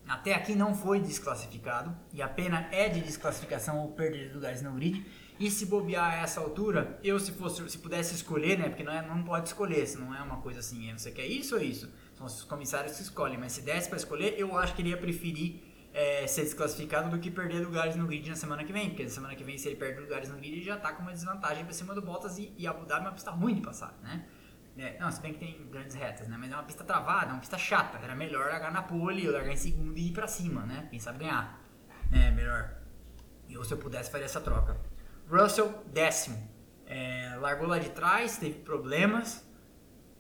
[0.07, 4.63] até aqui não foi desclassificado e a pena é de desclassificação ou perda de lugares
[4.63, 5.05] no grid.
[5.41, 8.93] E se bobear a essa altura, eu se fosse, se pudesse escolher, né, porque não,
[8.93, 11.61] é, não pode escolher, se não é uma coisa assim, é, você quer isso ou
[11.61, 11.91] isso?
[12.25, 15.63] Os comissários que escolhem, mas se desse para escolher, eu acho que ele ia preferir
[15.93, 19.11] é, ser desclassificado do que perder lugares no grid na semana que vem, porque na
[19.11, 21.65] semana que vem se ele perde lugares no grid, ele já está com uma desvantagem
[21.65, 24.27] para cima do Bottas e, e Abu Dhabi é uma pista ruim de passar, né?
[24.77, 26.37] É, não, se bem que tem grandes retas, né?
[26.39, 27.99] Mas é uma pista travada, é uma pista chata.
[27.99, 30.87] Era melhor largar na pole, largar em segundo e ir pra cima, né?
[30.89, 31.61] Quem sabe ganhar.
[32.11, 32.75] É, melhor.
[33.51, 34.81] Eu, se eu pudesse, faria essa troca.
[35.29, 36.51] Russell, décimo.
[36.87, 39.47] É, largou lá de trás, teve problemas.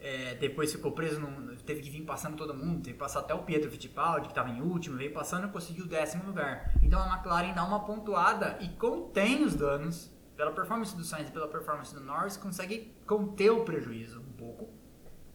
[0.05, 1.21] É, depois ficou preso,
[1.65, 4.51] teve que vir passando todo mundo, teve que passar até o Pietro Fittipaldi, que estava
[4.51, 6.73] em último, veio passando e conseguiu o décimo lugar.
[6.83, 11.33] Então a McLaren dá uma pontuada e contém os danos, pela performance do Sainz e
[11.33, 14.71] pela performance do Norris, consegue conter o prejuízo um pouco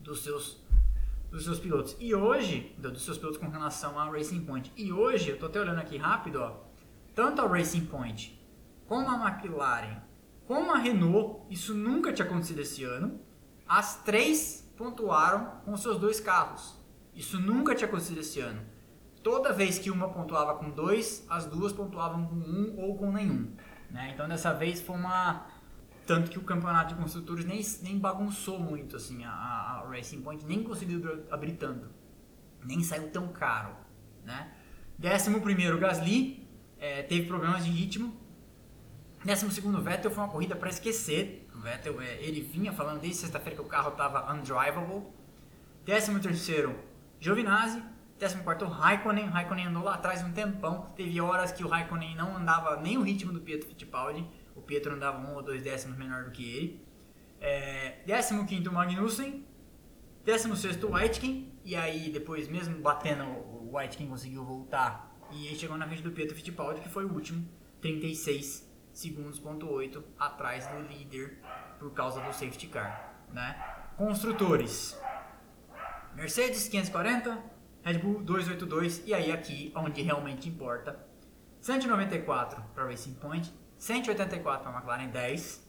[0.02, 0.62] dos seus,
[1.32, 1.96] dos seus pilotos.
[1.98, 4.74] E hoje, dos seus pilotos com relação ao Racing Point.
[4.76, 6.58] E hoje, eu estou até olhando aqui rápido, ó,
[7.16, 8.38] tanto a Racing Point
[8.86, 10.02] como a McLaren,
[10.46, 13.22] como a Renault, isso nunca tinha acontecido esse ano.
[13.68, 16.78] As três pontuaram com seus dois carros.
[17.14, 18.62] Isso nunca tinha acontecido esse ano.
[19.24, 23.52] Toda vez que uma pontuava com dois, as duas pontuavam com um ou com nenhum.
[23.90, 24.12] Né?
[24.14, 25.48] Então dessa vez foi uma.
[26.06, 30.46] Tanto que o campeonato de construtores nem, nem bagunçou muito assim, a, a Racing Point
[30.46, 31.90] nem conseguiu abrir tanto.
[32.64, 33.76] Nem saiu tão caro.
[34.24, 34.54] Né?
[34.98, 36.48] Décimo primeiro Gasly,
[36.80, 38.16] é, teve problemas de ritmo,
[39.24, 41.48] Décimo segundo, Vettel foi uma corrida para esquecer.
[41.54, 45.04] O Vettel, é, ele vinha falando desde sexta-feira que o carro estava undrivable.
[45.86, 46.76] Décimo terceiro,
[47.20, 47.82] Giovinazzi.
[48.20, 49.26] Décimo quarto, Raikkonen.
[49.26, 50.92] Raikkonen andou lá atrás um tempão.
[50.96, 54.26] Teve horas que o Raikkonen não andava nem o ritmo do Pietro Fittipaldi.
[54.56, 56.88] O Pietro andava um ou dois décimos menor do que ele.
[57.40, 59.46] É, décimo quinto, Magnussen.
[60.26, 61.54] Décimo sexto, Whitekin.
[61.64, 65.16] E aí, depois, mesmo batendo, o Whitekin conseguiu voltar.
[65.32, 67.48] E aí chegou na frente do Pietro Fittipaldi, que foi o último.
[67.82, 68.67] 36
[68.98, 71.38] segundos, ponto 8 atrás do líder
[71.80, 73.56] por causa do safety car, né?
[73.96, 75.00] Construtores.
[76.16, 77.38] Mercedes 540,
[77.84, 81.00] Red Bull 282 e aí aqui onde realmente importa.
[81.62, 85.68] 194 para Racing Point, 184 para McLaren 10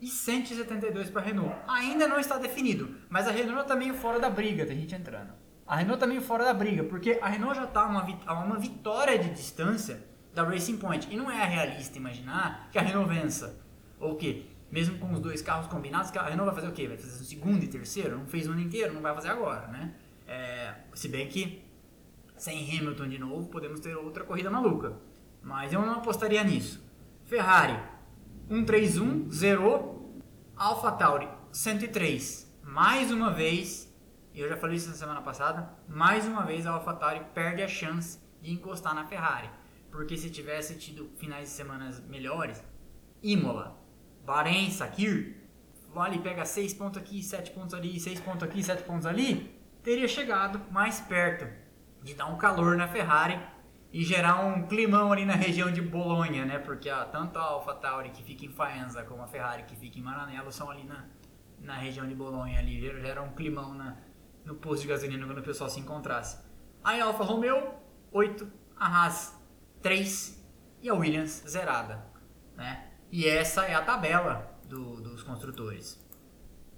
[0.00, 1.54] e 172 para Renault.
[1.68, 5.34] Ainda não está definido, mas a Renault está meio fora da briga, tem gente entrando.
[5.66, 8.04] A Renault está meio fora da briga, porque a Renault já está uma,
[8.42, 11.08] uma vitória de distância da Racing Point.
[11.10, 13.58] E não é realista imaginar que a Renault vença.
[13.98, 16.88] Ou que, mesmo com os dois carros combinados, a Renault vai fazer o quê?
[16.88, 18.18] Vai fazer o segundo e terceiro?
[18.18, 19.94] Não fez o ano inteiro, não vai fazer agora, né?
[20.26, 21.62] É, se bem que,
[22.36, 24.96] sem Hamilton de novo, podemos ter outra corrida maluca.
[25.42, 26.82] Mas eu não apostaria nisso.
[27.24, 27.78] Ferrari,
[28.48, 29.94] 131, zerou.
[30.56, 32.52] Alpha Tauri, 103.
[32.62, 33.92] Mais uma vez,
[34.34, 38.18] eu já falei isso na semana passada, mais uma vez a AlphaTauri perde a chance
[38.42, 39.48] de encostar na Ferrari.
[39.94, 42.60] Porque se tivesse tido finais de semanas melhores,
[43.22, 43.80] Imola,
[44.26, 45.36] Bahrein, Sakir,
[45.94, 50.08] vale pega 6 pontos aqui, 7 pontos ali, 6 pontos aqui, 7 pontos ali, teria
[50.08, 51.46] chegado mais perto
[52.02, 53.40] de dar um calor na Ferrari
[53.92, 56.58] e gerar um climão ali na região de Bolonha, né?
[56.58, 60.02] Porque ó, tanto a AlphaTauri que fica em Faenza como a Ferrari que fica em
[60.02, 61.04] Maranello são ali na,
[61.60, 63.96] na região de Bolonha ali, gera um climão na,
[64.44, 66.44] no posto de gasolina quando o pessoal se encontrasse.
[66.82, 67.74] Aí a Alfa Romeo,
[68.10, 69.43] 8, a Haas
[69.84, 70.42] 3
[70.80, 72.02] e a Williams zerada.
[72.56, 72.88] Né?
[73.12, 76.02] E essa é a tabela do, dos construtores.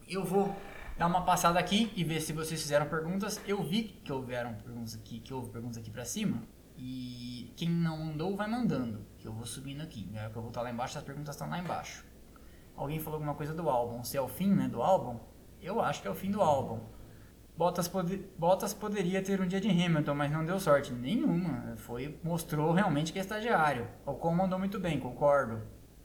[0.09, 0.53] Eu vou
[0.99, 3.41] dar uma passada aqui e ver se vocês fizeram perguntas.
[3.47, 6.43] Eu vi que houveram perguntas aqui, que houve perguntas aqui para cima.
[6.77, 10.07] E quem não mandou vai mandando, que eu vou subindo aqui.
[10.07, 10.29] Né?
[10.29, 12.05] Que eu vou estar lá embaixo, as perguntas estão lá embaixo.
[12.75, 14.03] Alguém falou alguma coisa do álbum.
[14.03, 15.21] Se é o fim, né, do álbum?
[15.63, 16.81] Eu acho que é o fim do álbum.
[17.57, 17.91] Bottas,
[18.39, 21.75] Bottas poderia ter um dia de Hamilton, mas não deu sorte nenhuma.
[21.77, 23.89] Foi, mostrou realmente que é estagiário.
[24.05, 25.63] O Ocon mandou muito bem, concordo.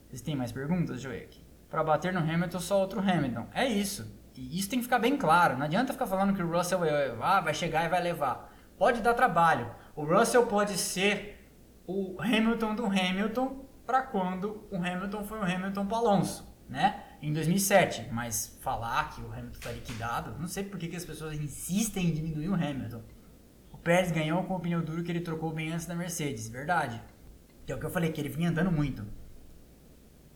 [0.07, 1.43] Vocês têm mais perguntas, Joek?
[1.69, 3.47] Para bater no Hamilton, só outro Hamilton.
[3.53, 4.17] É isso.
[4.35, 5.57] E isso tem que ficar bem claro.
[5.57, 6.79] Não adianta ficar falando que o Russell
[7.21, 8.53] ah, vai chegar e vai levar.
[8.77, 9.69] Pode dar trabalho.
[9.93, 11.49] O Russell pode ser
[11.85, 17.03] o Hamilton do Hamilton para quando o Hamilton foi o Hamilton para Alonso, né?
[17.21, 21.39] Em 2007, mas falar que o Hamilton está liquidado, não sei por que, as pessoas
[21.39, 23.03] insistem em diminuir o Hamilton.
[23.71, 27.01] O Pérez ganhou com o pneu duro que ele trocou bem antes da Mercedes, verdade.
[27.65, 29.05] Que é o que eu falei, que ele vinha andando muito.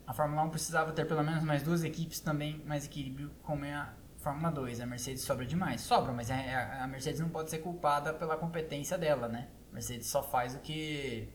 [0.06, 3.74] A Fórmula 1 precisava ter pelo menos mais duas equipes também, mais equilíbrio, como é
[3.74, 4.80] a Fórmula 2.
[4.82, 5.82] A Mercedes sobra demais.
[5.82, 9.48] Sobra, mas a, a Mercedes não pode ser culpada pela competência dela, né?
[9.71, 11.28] A Mercedes só faz o que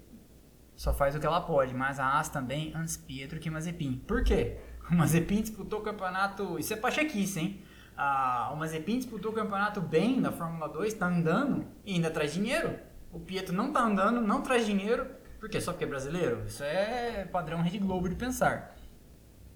[0.77, 3.99] só faz o que ela pode, mas a Haas também antes Pietro que Mazepin.
[4.07, 4.57] Por quê?
[4.93, 6.59] O Mazepin disputou o campeonato.
[6.59, 7.63] Isso é pachequice, hein?
[7.97, 12.33] Ah, o Mazepin disputou o campeonato bem da Fórmula 2, tá andando e ainda traz
[12.33, 12.79] dinheiro.
[13.13, 15.07] O Pietro não tá andando, não traz dinheiro.
[15.39, 15.61] Por quê?
[15.61, 16.45] Só porque é brasileiro?
[16.47, 18.75] Isso é padrão Rede Globo de pensar.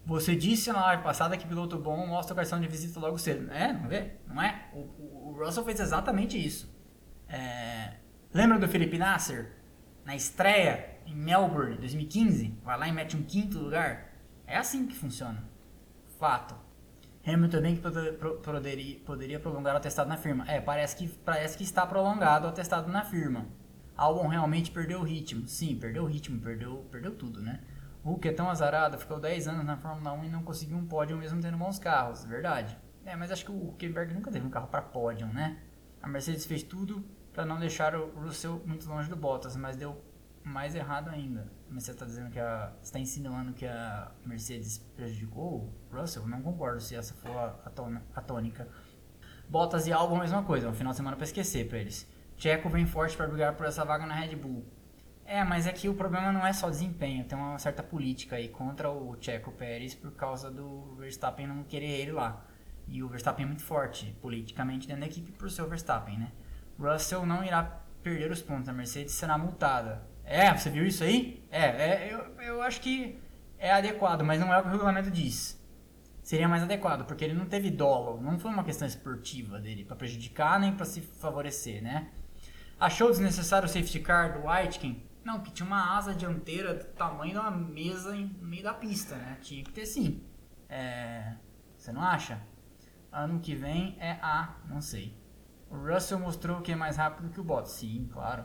[0.07, 3.51] Você disse na live passada que piloto bom mostra o cartão de visita logo cedo.
[3.51, 4.13] É, não vê?
[4.27, 4.69] Não é?
[4.75, 6.71] O, o, o Russell fez exatamente isso.
[7.29, 7.95] É...
[8.33, 9.53] Lembra do Felipe Nasser?
[10.05, 12.59] Na estreia em Melbourne, 2015?
[12.63, 14.14] Vai lá e mete um quinto lugar?
[14.47, 15.43] É assim que funciona.
[16.19, 16.55] Fato.
[17.27, 17.83] Hamilton também que
[18.43, 20.45] poderia, poderia prolongar o atestado na firma.
[20.47, 23.47] É, parece que, parece que está prolongado o atestado na firma.
[23.97, 25.49] Albon realmente perdeu o ritmo.
[25.49, 27.61] Sim, perdeu o ritmo, perdeu, perdeu tudo, né?
[28.05, 31.17] Hulk é tão azarado, ficou 10 anos na Fórmula 1 e não conseguiu um pódio
[31.17, 32.77] mesmo tendo bons carros, verdade.
[33.07, 35.59] É, mas acho que o Huckenberg nunca teve um carro para pódio, né?
[36.03, 37.03] A Mercedes fez tudo
[37.33, 40.03] para não deixar o Russell muito longe do Bottas, mas deu
[40.45, 41.51] mais errado ainda.
[41.69, 42.73] Mas você está dizendo que a.
[42.77, 46.29] Você está insinuando que a Mercedes prejudicou o Russell?
[46.29, 47.57] Não concordo se essa for a,
[48.15, 48.69] a, tônica.
[49.49, 52.07] Bottas e Albon, mesma coisa, um final de semana para esquecer para eles.
[52.37, 54.65] Checo vem forte para brigar por essa vaga na Red Bull.
[55.27, 58.49] É, mas é que o problema não é só desempenho, tem uma certa política aí
[58.49, 62.45] contra o Checo Pérez por causa do Verstappen não querer ele lá.
[62.87, 66.33] E o Verstappen é muito forte politicamente dentro da equipe por ser o Verstappen, né?
[66.79, 67.63] Russell não irá
[68.03, 70.14] perder os pontos, a Mercedes será multada.
[70.25, 71.45] É, você viu isso aí?
[71.51, 73.19] É, é eu, eu acho que
[73.59, 75.63] é adequado, mas não é o que o regulamento diz.
[76.23, 79.97] Seria mais adequado, porque ele não teve dolo, não foi uma questão esportiva dele, para
[79.97, 82.11] prejudicar nem para se favorecer, né?
[82.81, 85.03] Achou desnecessário o safety car do Aitken?
[85.23, 89.17] Não, que tinha uma asa dianteira do tamanho de uma mesa no meio da pista,
[89.17, 89.39] né?
[89.41, 90.23] Tinha que ter sim.
[90.69, 91.35] É...
[91.77, 92.41] Você não acha?
[93.13, 95.17] Ano que vem é A, não sei.
[95.71, 97.73] O Russell mostrou que é mais rápido que o Bottas.
[97.73, 98.45] Sim, claro.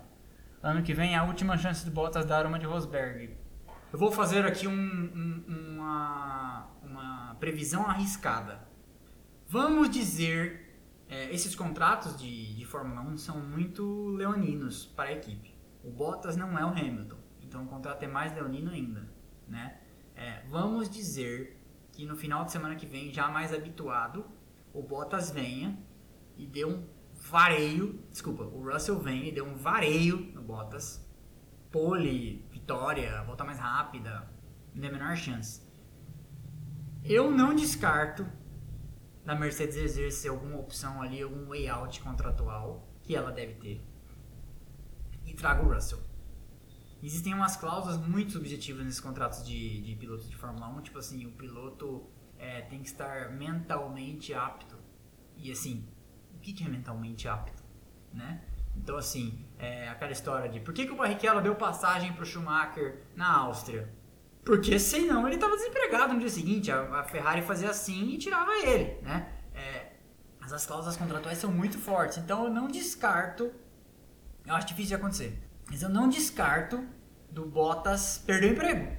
[0.62, 3.34] Ano que vem é a última chance do Bottas dar uma de Rosberg.
[3.94, 8.68] Eu vou fazer aqui um, um, uma, uma previsão arriscada.
[9.48, 15.56] Vamos dizer, é, esses contratos de, de Fórmula 1 são muito leoninos para a equipe.
[15.82, 19.10] O Bottas não é o Hamilton, então o contrato é mais leonino ainda,
[19.48, 19.80] né?
[20.14, 21.58] É, vamos dizer
[21.94, 24.26] que no final de semana que vem, já mais habituado,
[24.74, 25.80] o Bottas venha
[26.38, 26.84] e dê um
[27.30, 31.08] vareio, desculpa, o Russell vem e deu um vareio no Bottas,
[31.72, 34.28] pole, vitória, volta mais rápida,
[34.74, 35.62] não tem a menor chance.
[37.04, 38.28] Eu não descarto
[39.24, 43.82] da Mercedes exercer alguma opção ali, algum way out contratual, que ela deve ter,
[45.26, 46.00] e traga o Russell.
[47.02, 51.26] Existem umas cláusulas muito subjetivas nesses contratos de, de pilotos de Fórmula 1, tipo assim,
[51.26, 54.76] o piloto é, tem que estar mentalmente apto.
[55.38, 55.88] E assim,
[56.50, 57.64] que, que é mentalmente apto,
[58.14, 58.42] né?
[58.76, 62.26] Então, assim, é aquela história de por que, que o Barrichello deu passagem para o
[62.26, 63.90] Schumacher na Áustria?
[64.44, 68.52] Porque senão ele estava desempregado no dia seguinte, a, a, Ferrari fazia assim e tirava
[68.64, 69.32] ele, né?
[69.54, 69.94] É,
[70.40, 73.52] mas as cláusulas contratuais são muito fortes, então eu não descarto,
[74.46, 75.38] eu acho difícil de acontecer,
[75.70, 76.84] mas eu não descarto
[77.30, 78.99] do Bottas perder o emprego.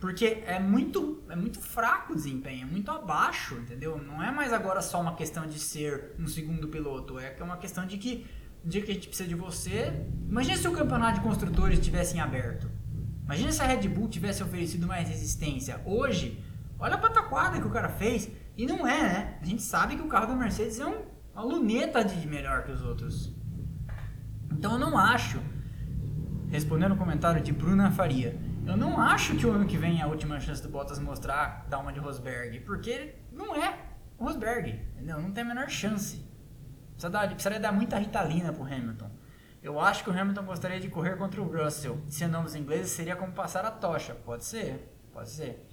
[0.00, 4.00] Porque é muito, é muito fraco o desempenho, é muito abaixo, entendeu?
[4.00, 7.56] Não é mais agora só uma questão de ser um segundo piloto, é, é uma
[7.56, 8.26] questão de que
[8.64, 10.06] no dia que a gente precisa de você.
[10.28, 12.70] Imagina se o campeonato de construtores tivesse em aberto.
[13.24, 15.80] Imagina se a Red Bull tivesse oferecido mais resistência.
[15.84, 16.42] Hoje,
[16.78, 18.30] olha a pataquada que o cara fez.
[18.56, 19.38] E não é, né?
[19.40, 22.72] A gente sabe que o carro da Mercedes é um, uma luneta de melhor que
[22.72, 23.32] os outros.
[24.52, 25.40] Então eu não acho,
[26.50, 28.36] respondendo o comentário de Bruna Faria,
[28.68, 31.66] eu não acho que o ano que vem é a última chance do Bottas mostrar
[31.68, 33.78] dar uma de Rosberg, porque não é
[34.18, 35.20] Rosberg, entendeu?
[35.20, 36.22] Não tem a menor chance.
[36.92, 39.10] Precisa dar, precisaria dar muita ritalina pro Hamilton.
[39.62, 42.00] Eu acho que o Hamilton gostaria de correr contra o Russell.
[42.08, 44.14] Sendo os ingleses, seria como passar a tocha.
[44.14, 45.66] Pode ser, pode ser.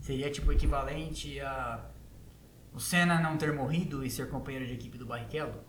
[0.00, 1.90] Seria tipo equivalente a
[2.72, 5.64] o Senna não ter morrido e ser companheiro de equipe do Barrichello.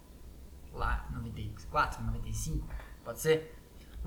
[0.73, 2.67] Lá, 94, 95,
[3.03, 3.56] pode ser?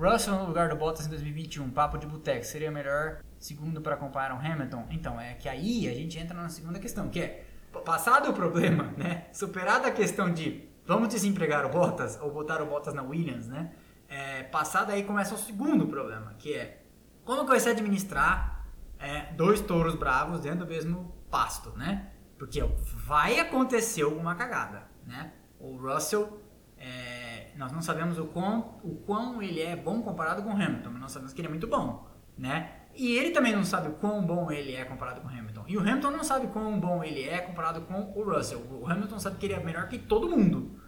[0.01, 4.33] Russell no lugar do Bottas em 2021, papo de boteco, seria melhor segundo para comparar
[4.33, 4.87] o Hamilton?
[4.89, 7.45] Então, é que aí a gente entra na segunda questão, que é,
[7.85, 12.65] passado o problema, né, superada a questão de vamos desempregar o Bottas, ou botar o
[12.65, 13.73] Bottas na Williams, né,
[14.09, 16.81] é, passado aí começa o segundo problema, que é,
[17.23, 18.65] como que vai se administrar
[18.97, 22.09] é, dois touros bravos dentro do mesmo pasto, né,
[22.39, 22.59] porque
[22.95, 26.41] vai acontecer alguma cagada, né, o Russell
[26.75, 27.20] é,
[27.57, 31.01] nós não sabemos o quão, o quão ele é bom comparado com o Hamilton, mas
[31.01, 32.71] nós sabemos que ele é muito bom, né?
[32.95, 35.63] E ele também não sabe o quão bom ele é comparado com o Hamilton.
[35.67, 38.65] E o Hamilton não sabe quão bom ele é comparado com o Russell.
[38.69, 40.79] O Hamilton sabe que ele é melhor que todo mundo,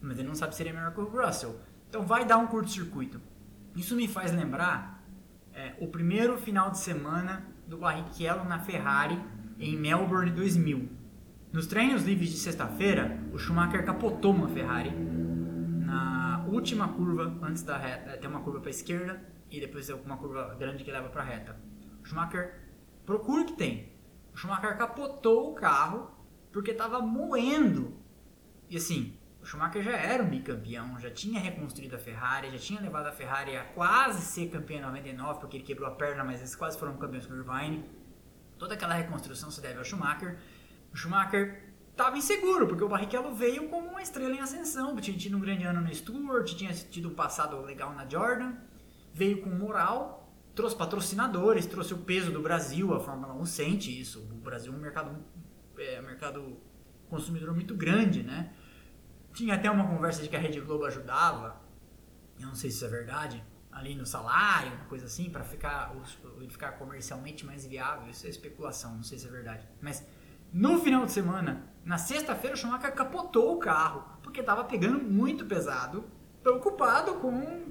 [0.00, 1.60] mas ele não sabe se ele é melhor que o Russell.
[1.88, 3.20] Então vai dar um curto-circuito.
[3.76, 5.04] Isso me faz lembrar
[5.54, 9.20] é, o primeiro final de semana do Barrichello na Ferrari
[9.58, 10.88] em Melbourne 2000.
[11.52, 14.90] Nos treinos livres de sexta-feira, o Schumacher capotou uma Ferrari
[16.46, 18.16] última curva antes da reta.
[18.16, 21.60] Tem uma curva para esquerda e depois tem uma curva grande que leva para reta.
[22.02, 22.60] O Schumacher
[23.04, 23.92] procura que tem.
[24.32, 26.10] O Schumacher capotou o carro
[26.52, 27.98] porque estava moendo.
[28.68, 32.80] E assim, o Schumacher já era um bicampeão, já tinha reconstruído a Ferrari, já tinha
[32.80, 36.40] levado a Ferrari a quase ser campeão em 99, porque ele quebrou a perna, mas
[36.40, 37.84] eles quase foram campeões com o Irvine.
[38.58, 40.38] Toda aquela reconstrução se deve ao Schumacher.
[40.92, 45.36] O Schumacher estava inseguro, porque o Barrichello veio como uma estrela em ascensão, tinha tido
[45.36, 48.54] um grande ano no Stewart, tinha tido um passado legal na Jordan,
[49.12, 54.20] veio com moral, trouxe patrocinadores, trouxe o peso do Brasil, a Fórmula 1 sente isso.
[54.20, 55.24] O Brasil é um mercado,
[55.78, 56.58] é, mercado
[57.08, 58.52] consumidor muito grande, né?
[59.32, 61.60] Tinha até uma conversa de que a Rede Globo ajudava,
[62.38, 65.94] eu não sei se isso é verdade, ali no salário, uma coisa assim, para ficar,
[66.48, 68.10] ficar comercialmente mais viável.
[68.10, 69.66] Isso é especulação, não sei se é verdade.
[69.80, 70.04] Mas
[70.52, 75.46] no final de semana, na sexta-feira, o Schumacher capotou o carro, porque estava pegando muito
[75.46, 76.04] pesado,
[76.42, 77.64] preocupado com.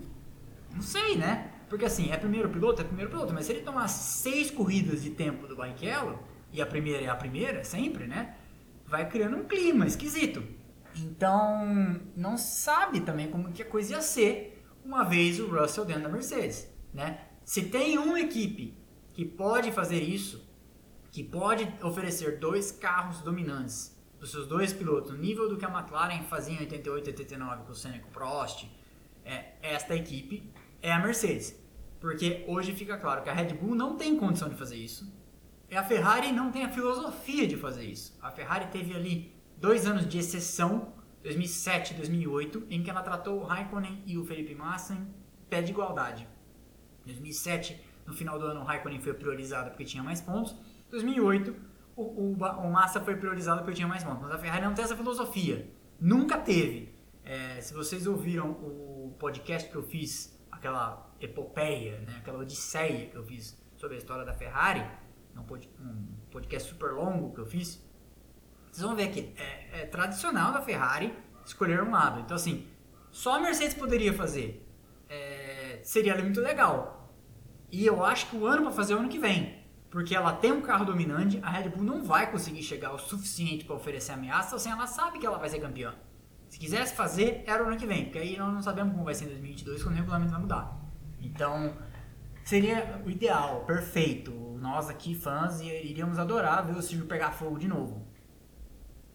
[0.73, 1.51] Não sei, né?
[1.69, 5.11] Porque assim, é primeiro piloto, é primeiro piloto, mas se ele tomar seis corridas de
[5.11, 6.19] tempo do Barrichello,
[6.51, 8.35] e a primeira é a primeira, sempre, né?
[8.87, 10.43] Vai criando um clima esquisito.
[10.95, 16.03] Então, não sabe também como que a coisa ia ser uma vez o Russell dentro
[16.03, 17.19] da Mercedes, né?
[17.45, 18.75] Se tem uma equipe
[19.13, 20.49] que pode fazer isso,
[21.11, 25.69] que pode oferecer dois carros dominantes dos seus dois pilotos, no nível do que a
[25.69, 28.67] McLaren fazia em 88 e 89 com o Senna e com o Prost,
[29.23, 30.51] é, esta equipe
[30.81, 31.57] é a Mercedes.
[31.99, 35.11] Porque hoje fica claro que a Red Bull não tem condição de fazer isso.
[35.69, 38.17] E a Ferrari não tem a filosofia de fazer isso.
[38.21, 43.39] A Ferrari teve ali dois anos de exceção, 2007 e 2008, em que ela tratou
[43.39, 45.07] o Raikkonen e o Felipe Massa em
[45.49, 46.27] pé de igualdade.
[47.05, 50.55] 2007, no final do ano, o Raikkonen foi priorizado porque tinha mais pontos.
[50.89, 51.55] 2008,
[51.99, 54.21] o, o, o Massa foi priorizado porque tinha mais pontos.
[54.21, 55.69] Mas a Ferrari não tem essa filosofia.
[55.99, 56.97] Nunca teve.
[57.23, 63.15] É, se vocês ouviram o podcast que eu fiz, aquela epopeia, né, aquela odisseia que
[63.15, 64.85] eu fiz sobre a história da Ferrari,
[65.37, 65.43] um
[66.31, 67.85] podcast super longo que eu fiz,
[68.71, 71.13] vocês vão ver que é, é tradicional da Ferrari
[71.45, 72.19] escolher um lado.
[72.21, 72.67] Então, assim,
[73.11, 74.65] só a Mercedes poderia fazer.
[75.09, 77.13] É, seria muito legal.
[77.71, 79.58] E eu acho que o ano para fazer é o ano que vem.
[79.89, 83.65] Porque ela tem um carro dominante, a Red Bull não vai conseguir chegar o suficiente
[83.65, 85.95] para oferecer ameaça, assim, ela sabe que ela vai ser campeã.
[86.47, 89.15] Se quisesse fazer, era o ano que vem, porque aí nós não sabemos como vai
[89.15, 90.79] ser em 2022, quando o regulamento vai mudar.
[91.21, 91.75] Então,
[92.43, 94.31] seria o ideal, perfeito.
[94.59, 98.07] Nós aqui, fãs, iríamos adorar ver o Silvio pegar fogo de novo.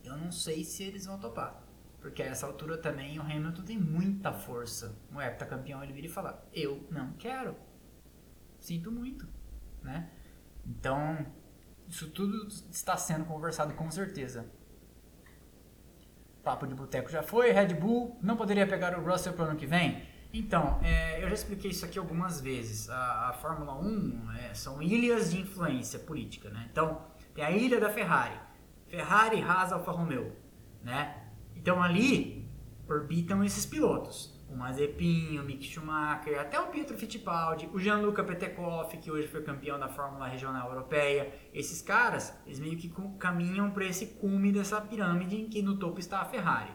[0.02, 1.62] Eu não sei se eles vão topar.
[2.00, 4.94] Porque a essa altura também o Hamilton tem muita força.
[5.10, 7.56] O heptacampeão ele vira e fala: Eu não quero.
[8.60, 9.26] Sinto muito.
[9.82, 10.10] Né?
[10.66, 11.26] Então,
[11.88, 14.46] isso tudo está sendo conversado com certeza.
[16.42, 17.50] Papo de boteco já foi.
[17.52, 20.06] Red Bull não poderia pegar o Russell para o ano que vem?
[20.32, 22.90] Então, é, eu já expliquei isso aqui algumas vezes.
[22.90, 26.50] A, a Fórmula 1 é, são ilhas de influência política.
[26.50, 26.68] Né?
[26.70, 28.44] Então, tem a ilha da Ferrari
[28.94, 30.32] Ferrari, Haas, Alfa Romeo,
[30.82, 31.16] né?
[31.56, 32.48] Então ali
[32.88, 34.33] orbitam esses pilotos.
[34.54, 39.42] O Mazepin, o Mick Schumacher, até o Pietro Fittipaldi, o Gianluca Petekoff, que hoje foi
[39.42, 41.34] campeão da Fórmula Regional Europeia.
[41.52, 42.88] Esses caras, eles meio que
[43.18, 46.70] caminham para esse cume dessa pirâmide em que no topo está a Ferrari.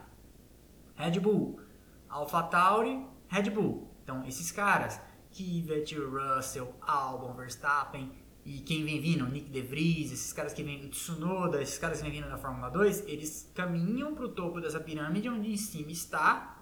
[0.97, 1.61] Red Bull,
[2.09, 3.89] AlphaTauri, Red Bull.
[4.03, 4.99] Então, esses caras,
[5.31, 8.11] Kvyat, Russell, Albon, Verstappen,
[8.43, 12.19] e quem vem vindo, Nick DeVries, esses caras que vêm, Tsunoda, esses caras que vêm
[12.19, 16.58] vindo da Fórmula 2, eles caminham para o topo dessa pirâmide, onde em cima está,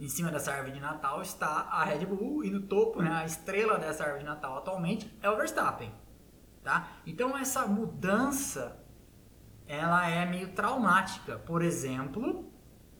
[0.00, 3.24] em cima dessa árvore de Natal está a Red Bull, e no topo, né, a
[3.24, 5.92] estrela dessa árvore de Natal atualmente é o Verstappen.
[6.62, 6.88] Tá?
[7.06, 8.80] Então essa mudança,
[9.66, 11.38] ela é meio traumática.
[11.38, 12.52] Por exemplo,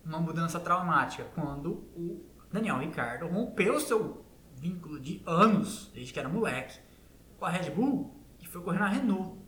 [0.04, 4.24] uma mudança traumática quando o Daniel Ricardo rompeu seu
[4.56, 6.78] vínculo de anos, desde que era moleque,
[7.38, 9.38] com a Red Bull e foi correr na Renault,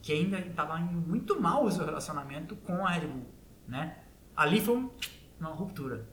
[0.00, 3.26] que ainda estava muito mal o seu relacionamento com a Red Bull,
[3.66, 3.98] né?
[4.36, 4.90] Ali foi
[5.40, 6.08] uma ruptura.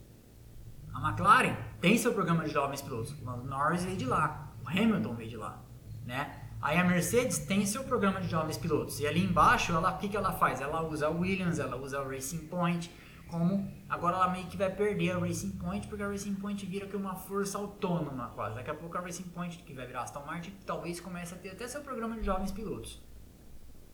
[0.94, 3.12] A McLaren tem seu programa de jovens pilotos.
[3.22, 5.62] O Norris veio de lá, o Hamilton veio de lá,
[6.06, 6.40] né?
[6.62, 9.00] Aí a Mercedes tem seu programa de jovens pilotos.
[9.02, 10.62] E ali embaixo, ela, o que, que ela faz?
[10.62, 12.90] Ela usa a Williams, ela usa a Racing Point,
[13.28, 16.88] como agora ela meio que vai perder a Racing Point, porque a Racing Point vira
[16.88, 18.56] que uma força autônoma quase.
[18.56, 21.50] Daqui a pouco a Racing Point, que vai virar Aston Martin, talvez comece a ter
[21.50, 23.04] até seu programa de jovens pilotos.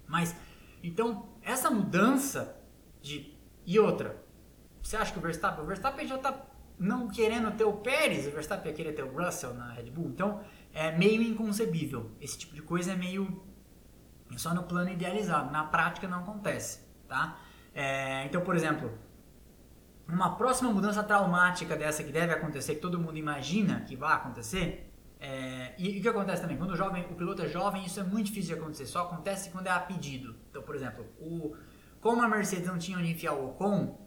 [0.05, 0.35] Mas,
[0.83, 2.55] então, essa mudança
[3.01, 3.35] de...
[3.65, 4.23] E outra,
[4.83, 5.63] você acha que o Verstappen...
[5.63, 6.33] O Verstappen já está
[6.80, 10.07] não querendo ter o Pérez, o Verstappen ia querer ter o Russell na Red Bull,
[10.09, 10.41] então
[10.73, 12.11] é meio inconcebível.
[12.21, 13.43] Esse tipo de coisa é meio...
[14.34, 17.39] É só no plano idealizado, na prática não acontece, tá?
[17.73, 18.91] É, então, por exemplo
[20.11, 24.91] uma próxima mudança traumática dessa que deve acontecer, que todo mundo imagina que vai acontecer,
[25.19, 26.57] é, e, e o que acontece também?
[26.57, 29.49] Quando o, jovem, o piloto é jovem, isso é muito difícil de acontecer, só acontece
[29.49, 30.36] quando é a pedido.
[30.49, 31.55] Então, por exemplo, o,
[32.01, 33.99] como a Mercedes não tinha onde enfiar o Ocon,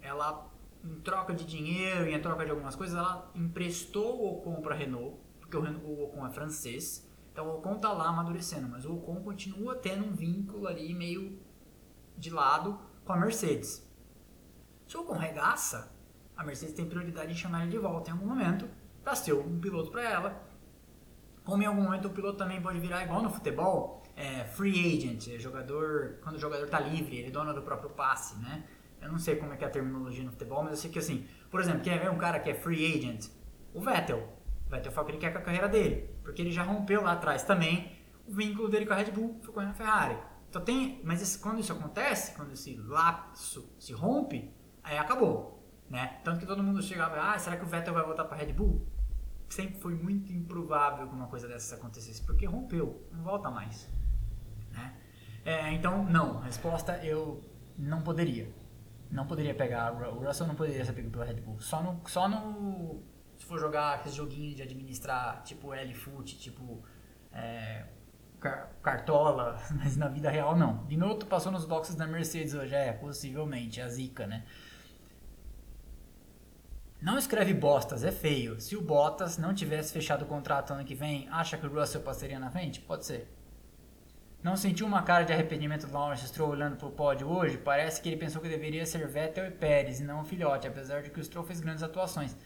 [0.00, 0.50] ela,
[0.84, 5.16] em troca de dinheiro, em troca de algumas coisas, ela emprestou o Ocon para Renault,
[5.40, 8.94] porque o, Renault, o Ocon é francês, então o Ocon tá lá amadurecendo, mas o
[8.94, 11.40] Ocon continua tendo um vínculo ali meio
[12.16, 13.90] de lado com a Mercedes.
[14.86, 15.92] Se o Ocon regaça,
[16.36, 18.68] a Mercedes tem prioridade em chamar ele de volta em algum momento
[19.02, 20.48] para ser um piloto para ela.
[21.44, 25.28] Como em algum momento o piloto também pode virar igual no futebol, é, free agent,
[25.28, 28.64] é jogador, quando o jogador está livre, ele é dono do próprio passe, né?
[29.04, 30.98] Eu não sei como é que é a terminologia no futebol, mas eu sei que
[30.98, 33.28] assim, por exemplo, quer ver um cara que é free agent?
[33.72, 34.26] O Vettel.
[34.66, 37.12] O Vettel fala que ele quer com a carreira dele, porque ele já rompeu lá
[37.12, 37.92] atrás também
[38.26, 40.16] o vínculo dele com a Red Bull, foi com a Ferrari.
[40.48, 44.50] Então tem, mas esse, quando isso acontece, quando esse lapso se rompe,
[44.82, 46.20] aí acabou, né?
[46.24, 48.52] Tanto que todo mundo chegava, ah, será que o Vettel vai voltar para a Red
[48.52, 48.86] Bull?
[49.54, 53.88] sempre foi muito improvável que uma coisa dessas acontecesse, porque rompeu, não volta mais.
[54.72, 54.94] Né?
[55.44, 57.42] É, então, não, resposta eu
[57.78, 58.48] não poderia.
[59.14, 61.60] Não poderia pegar, o Russell não poderia ser pego pela Red Bull.
[61.60, 63.00] Só no, só no
[63.36, 66.82] se for jogar aqueles joguinhos de administrar, tipo L-Foot, tipo
[67.32, 67.84] é,
[68.82, 70.78] Cartola, mas na vida real não.
[70.78, 74.44] Binotto passou nos boxes da Mercedes hoje, é, possivelmente, a zica, né?
[77.00, 78.60] Não escreve Bostas, é feio.
[78.60, 82.00] Se o Bottas não tivesse fechado o contrato ano que vem, acha que o Russell
[82.00, 82.80] passaria na frente?
[82.80, 83.28] Pode ser.
[84.44, 87.56] Não sentiu uma cara de arrependimento do Lawrence Stroll olhando pro pódio hoje?
[87.56, 91.02] Parece que ele pensou que deveria ser Vettel e Pérez e não o filhote, apesar
[91.02, 92.36] de que o Stroll fez grandes atuações.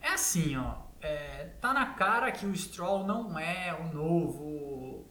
[0.00, 0.76] É assim, ó.
[1.00, 5.04] É, tá na cara que o Stroll não é o novo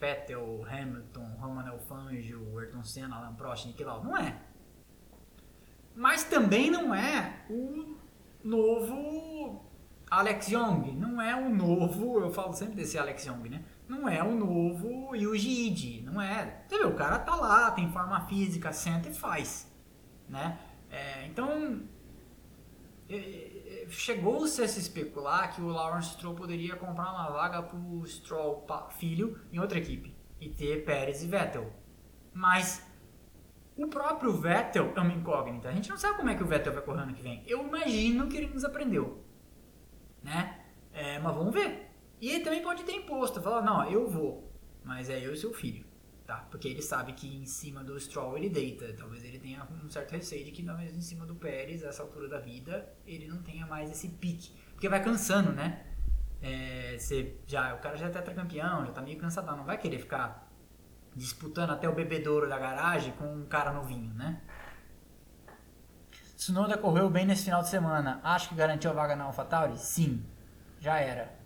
[0.00, 4.08] Vettel, Hamilton, Roman Alfangio, Ayrton Senna, Alan Prost, Nick Lauda.
[4.08, 4.40] Não é.
[5.94, 7.96] Mas também não é o
[8.42, 9.64] novo
[10.10, 10.92] Alex Young.
[10.92, 13.64] Não é o novo, eu falo sempre desse Alex Young, né?
[13.92, 16.64] Não é o novo Yuji Iji, não é.
[16.66, 19.70] Você vê, o cara tá lá, tem forma física, senta e faz,
[20.26, 20.58] né?
[20.90, 21.82] É, então,
[23.06, 28.02] é, é, chegou-se a se especular que o Lawrence Stroll poderia comprar uma vaga pro
[28.06, 31.70] Stroll filho em outra equipe e ter Pérez e Vettel.
[32.32, 32.90] Mas
[33.76, 35.68] o próprio Vettel é uma incógnita.
[35.68, 37.44] A gente não sabe como é que o Vettel vai correr ano que vem.
[37.46, 39.22] Eu imagino que ele nos aprendeu.
[40.22, 40.62] Né?
[40.94, 41.91] É, mas vamos ver.
[42.22, 43.42] E ele também pode ter imposto.
[43.42, 44.48] Falar, não, eu vou.
[44.84, 45.84] Mas é eu e seu filho.
[46.24, 46.36] Tá?
[46.48, 48.94] Porque ele sabe que em cima do Stroll ele deita.
[48.96, 52.28] Talvez ele tenha um certo receio de que talvez em cima do Pérez, essa altura
[52.28, 54.52] da vida, ele não tenha mais esse pique.
[54.70, 55.84] Porque vai cansando, né?
[56.40, 59.56] É, você já, o cara já é tetracampeão, já tá meio cansadão.
[59.56, 60.48] Não vai querer ficar
[61.16, 64.40] disputando até o bebedouro da garagem com um cara novinho, né?
[66.36, 68.20] Tsunoda correu bem nesse final de semana.
[68.22, 69.76] Acho que garantiu a vaga na AlphaTauri?
[69.76, 70.24] Sim,
[70.78, 71.41] já era.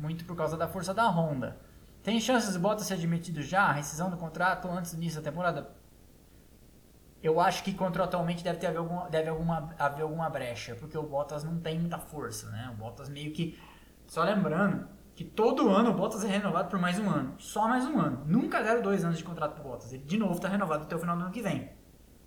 [0.00, 1.58] Muito por causa da força da Honda.
[2.02, 3.70] Tem chances de Bottas ser admitido já?
[3.70, 5.70] Rescisão do contrato antes do início da temporada?
[7.22, 11.02] Eu acho que contratualmente deve, ter haver, alguma, deve alguma, haver alguma brecha, porque o
[11.02, 12.70] Bottas não tem muita força, né?
[12.72, 13.60] O Bottas meio que.
[14.06, 17.34] Só lembrando, que todo ano o Bottas é renovado por mais um ano.
[17.38, 18.24] Só mais um ano.
[18.24, 19.92] Nunca deram dois anos de contrato pro Bottas.
[19.92, 21.70] Ele de novo está renovado até o final do ano que vem.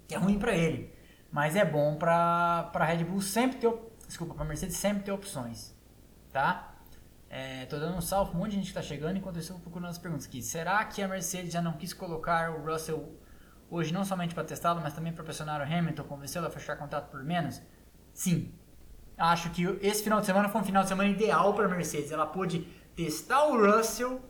[0.08, 0.94] Que é ruim para ele.
[1.32, 3.74] Mas é bom para a Red Bull sempre ter.
[4.06, 5.76] Desculpa, para Mercedes sempre ter opções.
[6.32, 6.73] Tá?
[7.36, 9.58] É, tô dando um salve um monte de gente que tá chegando enquanto eu estou
[9.58, 10.40] procurando as perguntas aqui.
[10.40, 13.12] Será que a Mercedes já não quis colocar o Russell
[13.72, 17.10] hoje não somente para testá-lo, mas também para pressionar o Hamilton, convencê-lo a fechar contrato
[17.10, 17.60] por menos?
[18.14, 18.54] Sim.
[19.18, 22.12] Acho que esse final de semana foi um final de semana ideal para a Mercedes.
[22.12, 24.22] Ela pôde testar o Russell,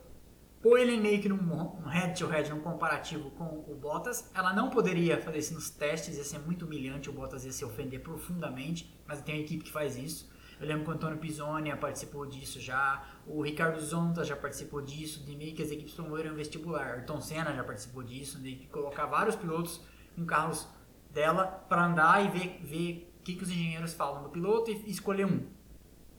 [0.62, 4.32] pôr ele meio que num head-to-head, num comparativo com o Bottas.
[4.34, 7.66] Ela não poderia fazer isso nos testes, ia ser muito humilhante, o Bottas ia se
[7.66, 10.32] ofender profundamente, mas tem uma equipe que faz isso.
[10.60, 15.24] Eu lembro que o Antônio Pisonia participou disso já, o Ricardo Zonta já participou disso,
[15.24, 16.93] de meio que as equipes promoveram vestibular.
[16.93, 19.82] Ayrton Senna já participou disso, de colocar vários pilotos
[20.18, 20.68] em carros
[21.12, 24.89] dela para andar e ver, ver o que, que os engenheiros falam do piloto e
[24.89, 25.45] escolher um.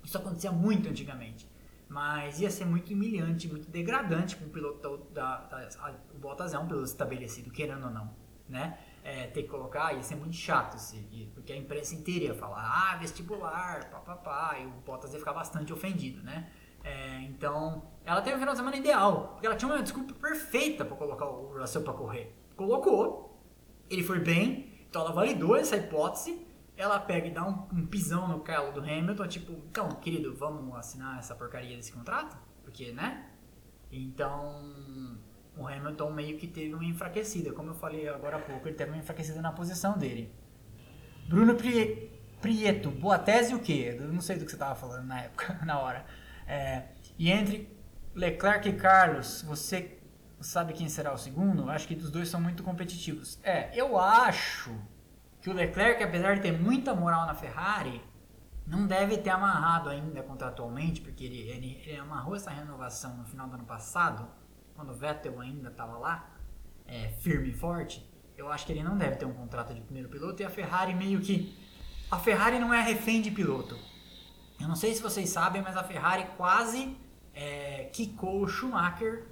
[0.03, 1.49] Isso acontecia muito antigamente.
[1.89, 6.55] Mas ia ser muito humilhante, muito degradante com o piloto da, da, da, o Bottas
[6.55, 8.11] é um piloto estabelecido, querendo ou não,
[8.49, 8.78] né?
[9.07, 10.97] É, ter que colocar, ia ser muito chato, se,
[11.35, 15.75] porque a imprensa inteira ia falar, ah, vestibular, papapá, e o Bottas ia ficar bastante
[15.75, 16.51] ofendido, né?
[16.83, 20.87] É, então, ela teve um final de semana ideal, porque ela tinha uma desculpa perfeita
[20.87, 22.35] para colocar o Russell para correr.
[22.57, 23.39] Colocou,
[23.91, 28.27] ele foi bem, então ela validou essa hipótese, ela pega e dá um, um pisão
[28.27, 32.39] no calo do Hamilton, tipo, então, querido, vamos assinar essa porcaria desse contrato?
[32.63, 33.31] Porque, né?
[33.93, 35.19] Então,
[35.57, 38.91] o Hamilton meio que teve uma enfraquecida, como eu falei agora há pouco, ele teve
[38.91, 40.33] uma enfraquecida na posição dele.
[41.29, 42.13] Bruno Pri...
[42.41, 43.97] Prieto, boa tese o quê?
[43.99, 46.05] Eu não sei do que você tava falando na época, na hora.
[46.47, 46.89] É,
[47.19, 47.75] e entre
[48.15, 49.99] Leclerc e Carlos, você
[50.41, 51.71] sabe quem será o segundo?
[51.71, 53.39] Acho que os dois são muito competitivos.
[53.43, 54.79] É, eu acho
[55.41, 58.03] que o Leclerc, apesar de ter muita moral na Ferrari,
[58.67, 63.49] não deve ter amarrado ainda contratualmente, porque ele, ele, ele amarrou essa renovação no final
[63.49, 64.29] do ano passado,
[64.75, 66.31] quando o Vettel ainda estava lá,
[66.87, 68.09] é, firme e forte.
[68.37, 70.95] Eu acho que ele não deve ter um contrato de primeiro piloto e a Ferrari
[70.95, 71.57] meio que.
[72.11, 73.77] A Ferrari não é refém de piloto.
[74.61, 76.97] Eu não sei se vocês sabem, mas a Ferrari quase
[77.35, 79.27] é, quicou o Schumacher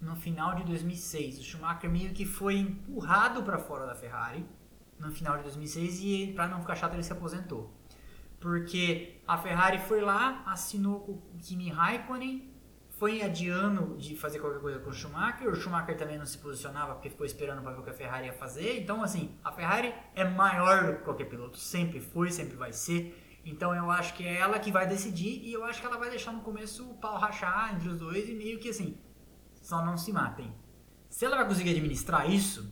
[0.00, 1.38] no final de 2006.
[1.38, 4.46] O Schumacher meio que foi empurrado para fora da Ferrari
[4.98, 7.74] no final de 2006 e para não ficar chato ele se aposentou.
[8.38, 12.49] Porque a Ferrari foi lá, assinou com o Kimi Raikkonen,
[13.00, 15.48] foi adiando de fazer qualquer coisa com o Schumacher.
[15.48, 18.26] O Schumacher também não se posicionava porque ficou esperando para ver o que a Ferrari
[18.26, 18.78] ia fazer.
[18.78, 23.40] Então, assim, a Ferrari é maior do que qualquer piloto, sempre foi, sempre vai ser.
[23.42, 26.10] Então eu acho que é ela que vai decidir e eu acho que ela vai
[26.10, 28.98] deixar no começo o pau rachar entre os dois e meio que assim,
[29.62, 30.54] só não se matem.
[31.08, 32.70] Se ela vai conseguir administrar isso,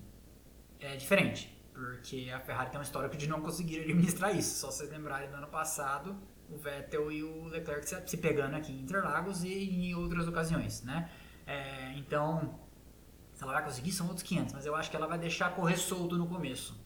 [0.78, 1.58] é diferente.
[1.72, 4.60] Porque a Ferrari tem um histórico de não conseguir administrar isso.
[4.60, 6.20] Só vocês lembrarem do ano passado,
[6.50, 11.10] o Vettel e o Leclerc se pegando aqui em Interlagos e em outras ocasiões, né?
[11.46, 12.58] É, então,
[13.32, 14.54] se ela vai conseguir, são outros 500.
[14.54, 16.78] Mas eu acho que ela vai deixar correr solto no começo.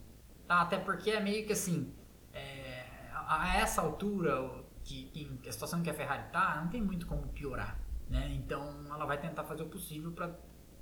[0.46, 0.60] Tá?
[0.60, 1.92] Até porque é meio que assim,
[2.32, 2.84] é,
[3.14, 7.26] a, essa altura, que, que, a situação que a Ferrari tá, não tem muito como
[7.28, 7.78] piorar.
[8.08, 8.32] Né?
[8.34, 10.30] Então ela vai tentar fazer o possível para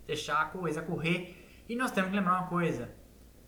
[0.06, 1.64] deixar a coisa correr.
[1.68, 2.92] E nós temos que lembrar uma coisa: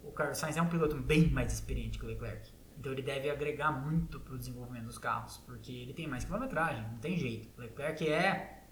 [0.05, 2.53] o Carlos Sainz é um piloto bem mais experiente que o Leclerc.
[2.83, 6.83] Então ele deve agregar muito para o desenvolvimento dos carros, porque ele tem mais quilometragem,
[6.83, 7.49] não tem jeito.
[7.57, 8.64] O Leclerc é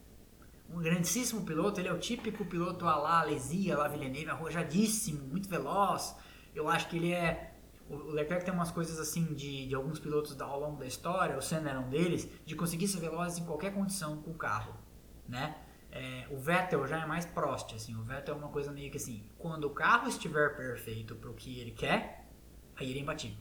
[0.69, 5.49] um grandíssimo piloto, ele é o típico piloto a lá Lesia, lá Villeneuve, arrojadíssimo, muito
[5.49, 6.17] veloz.
[6.53, 7.55] Eu acho que ele é
[7.89, 11.43] o Leclerc tem umas coisas assim de, de alguns pilotos ao longo da história, o
[11.43, 14.75] Senna era um deles, de conseguir ser veloz em qualquer condição com o carro
[15.31, 15.57] né?
[15.93, 18.97] É, o Vettel já é mais Prost, assim, o Vettel é uma coisa meio que
[18.97, 22.29] assim, quando o carro estiver perfeito para o que ele quer,
[22.77, 23.39] aí ele é imbatível,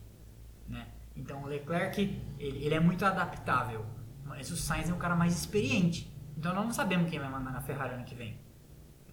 [0.70, 0.88] né?
[1.14, 2.00] Então o Leclerc,
[2.38, 3.84] ele, ele, é muito adaptável,
[4.24, 7.50] mas o Sainz é um cara mais experiente, então nós não sabemos quem vai mandar
[7.50, 8.40] na Ferrari ano que vem,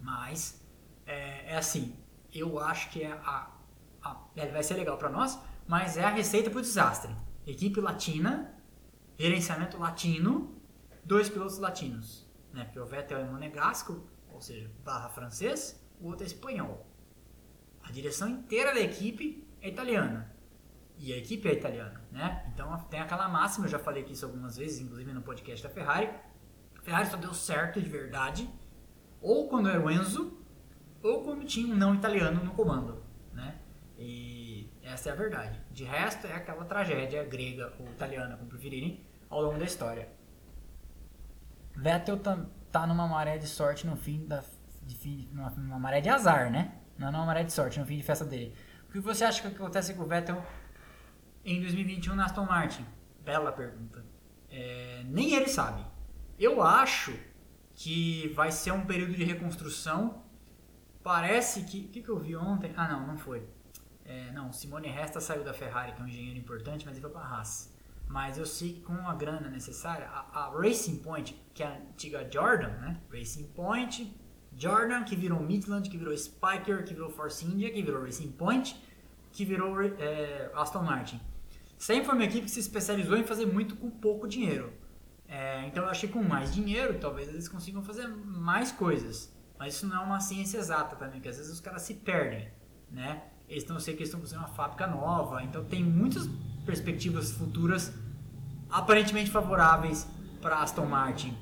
[0.00, 0.64] mas
[1.04, 1.94] é, é assim,
[2.32, 3.50] eu acho que é a,
[4.02, 7.14] a é, vai ser legal para nós, mas é a receita para o desastre.
[7.46, 8.54] Equipe latina,
[9.18, 10.56] gerenciamento latino,
[11.04, 12.64] dois pilotos latinos né?
[12.64, 16.86] Porque o Vettel é monegasco, ou seja, barra francês, o outro é espanhol.
[17.82, 20.34] A direção inteira da equipe é italiana.
[20.98, 22.44] E a equipe é italiana, né?
[22.52, 25.72] Então tem aquela máxima, eu já falei aqui isso algumas vezes, inclusive no podcast da
[25.72, 26.10] Ferrari.
[26.76, 28.50] A Ferrari só deu certo de verdade,
[29.20, 30.36] ou quando era o Enzo,
[31.02, 33.58] ou quando tinha um não italiano no comando, né?
[33.96, 35.60] E essa é a verdade.
[35.70, 40.08] De resto, é aquela tragédia grega ou italiana, como preferirem, ao longo da história.
[41.76, 44.42] Vettel tá, tá numa maré de sorte no fim da.
[44.82, 46.72] De fim, numa, numa maré de azar, né?
[46.96, 48.54] Não numa maré de sorte, no fim de festa dele.
[48.88, 50.42] O que você acha que acontece com o Vettel
[51.44, 52.84] em 2021 na Aston Martin?
[53.24, 54.04] Bela pergunta.
[54.50, 55.84] É, nem ele sabe.
[56.38, 57.18] Eu acho
[57.74, 60.24] que vai ser um período de reconstrução.
[61.02, 61.80] Parece que.
[61.80, 62.72] O que, que eu vi ontem?
[62.76, 63.46] Ah, não, não foi.
[64.04, 67.10] É, não, Simone Resta saiu da Ferrari, que é um engenheiro importante, mas ele foi
[67.10, 67.74] para a Haas.
[68.08, 71.76] Mas eu sei que com a grana necessária, a, a, Racing Point, que é a
[71.76, 73.00] antiga Jordan, né?
[73.12, 74.18] Racing Point,
[74.56, 78.82] Jordan, que virou Midland, que virou Spiker, que virou Force India, que virou Racing Point,
[79.38, 81.20] que virou é, Aston Martin.
[81.78, 84.72] Sempre foi uma equipe que se especializou em fazer muito com pouco dinheiro.
[85.28, 89.32] É, então eu achei que com mais dinheiro, talvez eles consigam fazer mais coisas.
[89.56, 92.48] Mas isso não é uma ciência exata também, porque às vezes os caras se perdem,
[92.90, 93.28] né?
[93.48, 96.28] Eles estão, sei que estão fazendo uma fábrica nova, então tem muitas
[96.66, 97.94] perspectivas futuras
[98.68, 100.04] aparentemente favoráveis
[100.42, 101.38] para Aston Martin.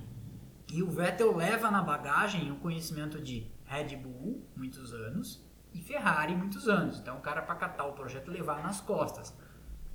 [0.70, 5.45] E o Vettel leva na bagagem o conhecimento de Red Bull, muitos anos,
[5.76, 6.98] e Ferrari, muitos anos.
[6.98, 9.36] Então, o cara para catar o projeto levar nas costas.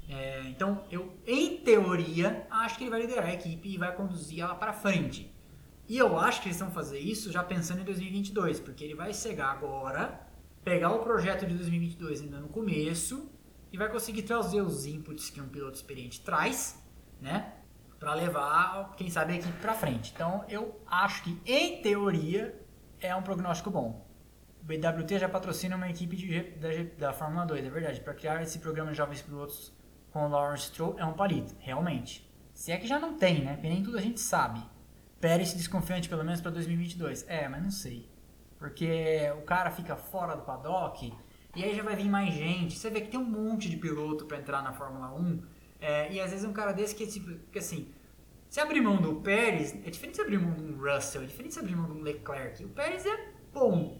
[0.08, 4.42] É, então, eu, em teoria, acho que ele vai liderar a equipe e vai conduzir
[4.42, 5.34] ela para frente.
[5.88, 9.14] E eu acho que eles vão fazer isso já pensando em 2022, porque ele vai
[9.14, 10.26] chegar agora,
[10.64, 13.32] pegar o projeto de 2022 ainda no começo
[13.72, 16.82] e vai conseguir trazer os inputs que um piloto experiente traz,
[17.20, 17.54] né?
[18.00, 20.12] Para levar, quem sabe, a equipe para frente.
[20.14, 22.60] Então, eu acho que, em teoria,
[23.00, 24.11] é um prognóstico bom.
[24.78, 28.00] BWT já patrocina uma equipe de, da, da Fórmula 2, é verdade.
[28.00, 29.74] Para criar esse programa de jovens pilotos
[30.12, 32.30] com o Lawrence Stroll é um palito, realmente.
[32.54, 33.54] Se é que já não tem, né?
[33.54, 34.62] Porque nem tudo a gente sabe.
[35.20, 37.26] Pérez desconfiante pelo menos para 2022.
[37.28, 38.10] É, mas não sei.
[38.58, 41.12] Porque o cara fica fora do paddock
[41.56, 42.78] E aí já vai vir mais gente.
[42.78, 45.44] Você vê que tem um monte de piloto para entrar na Fórmula 1.
[45.80, 47.92] É, e às vezes um cara desse que, tipo, que assim,
[48.50, 51.54] se abrir mão do Pérez, é diferente se abrir mão de um Russell, é diferente
[51.54, 52.64] se abrir mão de um Leclerc.
[52.64, 54.00] O Pérez é bom.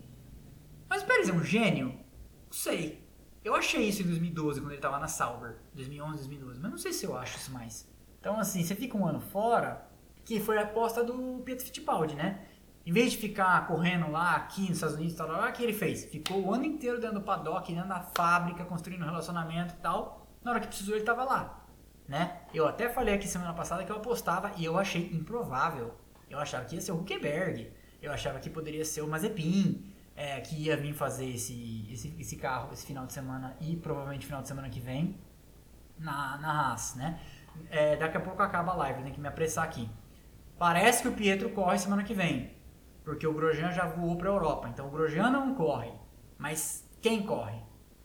[0.92, 1.88] Mas o Pérez é um gênio?
[1.88, 3.02] Não sei.
[3.46, 5.56] Eu achei isso em 2012, quando ele estava na Sauber.
[5.74, 6.60] 2011, 2012.
[6.60, 7.90] Mas não sei se eu acho isso mais.
[8.20, 9.90] Então, assim, você fica um ano fora,
[10.26, 12.46] que foi a aposta do Pietro Fittipaldi, né?
[12.86, 15.72] Em vez de ficar correndo lá, aqui nos Estados Unidos, tal, tal, o que ele
[15.72, 16.04] fez?
[16.04, 20.28] Ficou o ano inteiro dentro do paddock, dentro da fábrica, construindo um relacionamento e tal.
[20.44, 21.66] Na hora que precisou, ele estava lá,
[22.06, 22.42] né?
[22.54, 25.96] Eu até falei aqui semana passada que eu apostava e eu achei improvável.
[26.30, 27.72] Eu achava que ia ser o Huckenberg.
[28.02, 32.36] Eu achava que poderia ser o Mazepin, é, que ia vir fazer esse, esse, esse
[32.36, 35.20] carro esse final de semana e provavelmente final de semana que vem
[35.98, 37.20] na, na Haas, né?
[37.70, 39.90] É, daqui a pouco acaba a live, eu tenho que me apressar aqui.
[40.58, 42.56] Parece que o Pietro corre semana que vem,
[43.04, 44.70] porque o Grosjean já voou para a Europa.
[44.70, 45.92] Então o Grosjean não corre,
[46.38, 47.60] mas quem corre?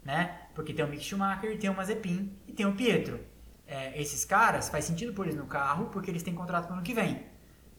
[0.05, 0.49] Né?
[0.55, 3.21] Porque tem o Mick Schumacher, tem o Mazepin e tem o Pietro.
[3.67, 6.77] É, esses caras, faz sentido por eles no carro, porque eles têm contrato para o
[6.77, 7.27] ano que vem.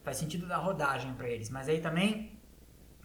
[0.04, 1.50] Faz sentido dar rodagem para eles.
[1.50, 2.37] Mas aí também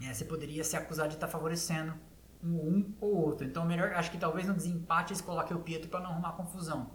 [0.01, 1.95] é, você poderia se acusar de estar tá favorecendo
[2.43, 3.47] um, ou outro.
[3.47, 6.90] Então melhor, acho que talvez no desempate eles coloquem o Pietro para não arrumar confusão.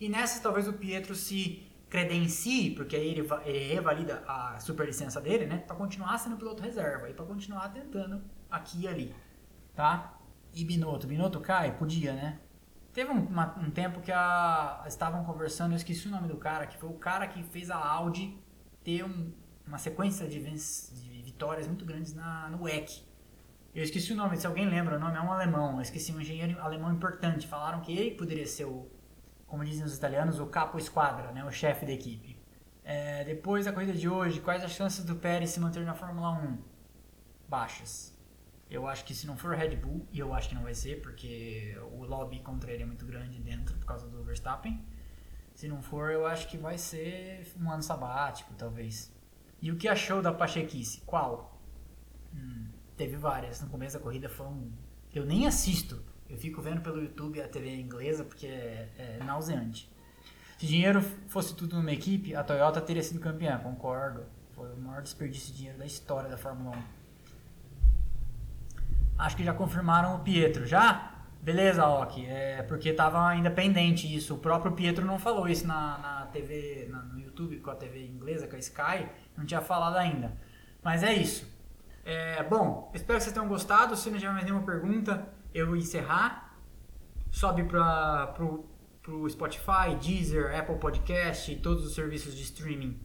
[0.00, 5.46] E nessas talvez o Pietro se credencie, porque aí ele, ele revalida a superlicença dele,
[5.46, 5.58] né?
[5.58, 9.14] Para continuar sendo piloto reserva e para continuar tentando aqui e ali,
[9.74, 10.18] tá?
[10.52, 11.76] E Binotto, Binotto cai?
[11.76, 12.40] Podia, né?
[12.92, 16.66] Teve um, uma, um tempo que a, estavam conversando, eu esqueci o nome do cara,
[16.66, 18.38] que foi o cara que fez a Audi
[18.84, 19.32] ter um,
[19.66, 23.02] uma sequência de, de, vitórias muito grandes na, no WEC.
[23.74, 26.20] Eu esqueci o nome, se alguém lembra, o nome é um alemão, eu esqueci um
[26.20, 27.46] engenheiro alemão importante.
[27.46, 28.88] Falaram que ele poderia ser o,
[29.46, 32.38] como dizem os italianos, o capo esquadra, né, o chefe da equipe.
[32.84, 36.30] É, depois da corrida de hoje, quais as chances do Pérez se manter na Fórmula
[36.30, 36.58] 1?
[37.48, 38.16] Baixas.
[38.70, 41.02] Eu acho que se não for Red Bull, e eu acho que não vai ser,
[41.02, 44.84] porque o lobby contra ele é muito grande dentro por causa do Verstappen.
[45.54, 49.13] Se não for, eu acho que vai ser um ano sabático, talvez.
[49.64, 51.00] E o que achou da Pachequice?
[51.04, 51.60] Qual?
[52.32, 53.60] Hum, teve várias.
[53.60, 54.70] No começo da corrida foi um.
[55.12, 59.88] Eu nem assisto eu fico vendo pelo YouTube a TV inglesa porque é, é nauseante.
[60.58, 64.24] Se dinheiro fosse tudo numa equipe, a Toyota teria sido campeã, concordo.
[64.52, 66.82] Foi o maior desperdício de dinheiro da história da Fórmula 1.
[69.18, 70.66] Acho que já confirmaram o Pietro.
[70.66, 71.13] Já?
[71.44, 72.26] Beleza, Ok.
[72.26, 74.34] É porque estava ainda pendente isso.
[74.34, 78.06] O próprio Pietro não falou isso na, na TV, na, no YouTube com a TV
[78.06, 79.06] inglesa, com a Sky.
[79.36, 80.32] Não tinha falado ainda.
[80.82, 81.46] Mas é isso.
[82.02, 83.94] É, bom, espero que vocês tenham gostado.
[83.94, 86.56] Se não tiver mais nenhuma pergunta, eu encerrar,
[87.30, 88.64] sobe para pro,
[89.02, 92.98] pro Spotify, Deezer, Apple Podcast e todos os serviços de streaming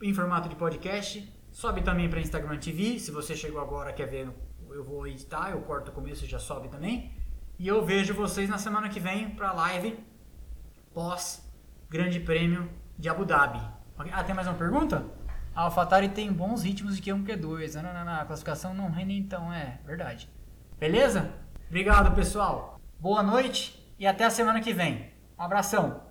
[0.00, 1.28] em formato de podcast.
[1.50, 3.00] Sobe também para Instagram TV.
[3.00, 4.30] Se você chegou agora quer ver,
[4.70, 7.20] eu vou editar, eu corto o começo e já sobe também.
[7.62, 9.96] E eu vejo vocês na semana que vem para a live
[10.92, 11.48] pós
[11.88, 13.60] Grande Prêmio de Abu Dhabi.
[14.10, 15.06] Ah, tem mais uma pergunta?
[15.54, 17.80] A AlphaTauri tem bons ritmos de Q1 Q2.
[17.80, 20.28] Não, não, não, a classificação não rende então, é verdade.
[20.76, 21.32] Beleza?
[21.68, 22.80] Obrigado, pessoal.
[22.98, 25.12] Boa noite e até a semana que vem.
[25.38, 26.02] Um abração.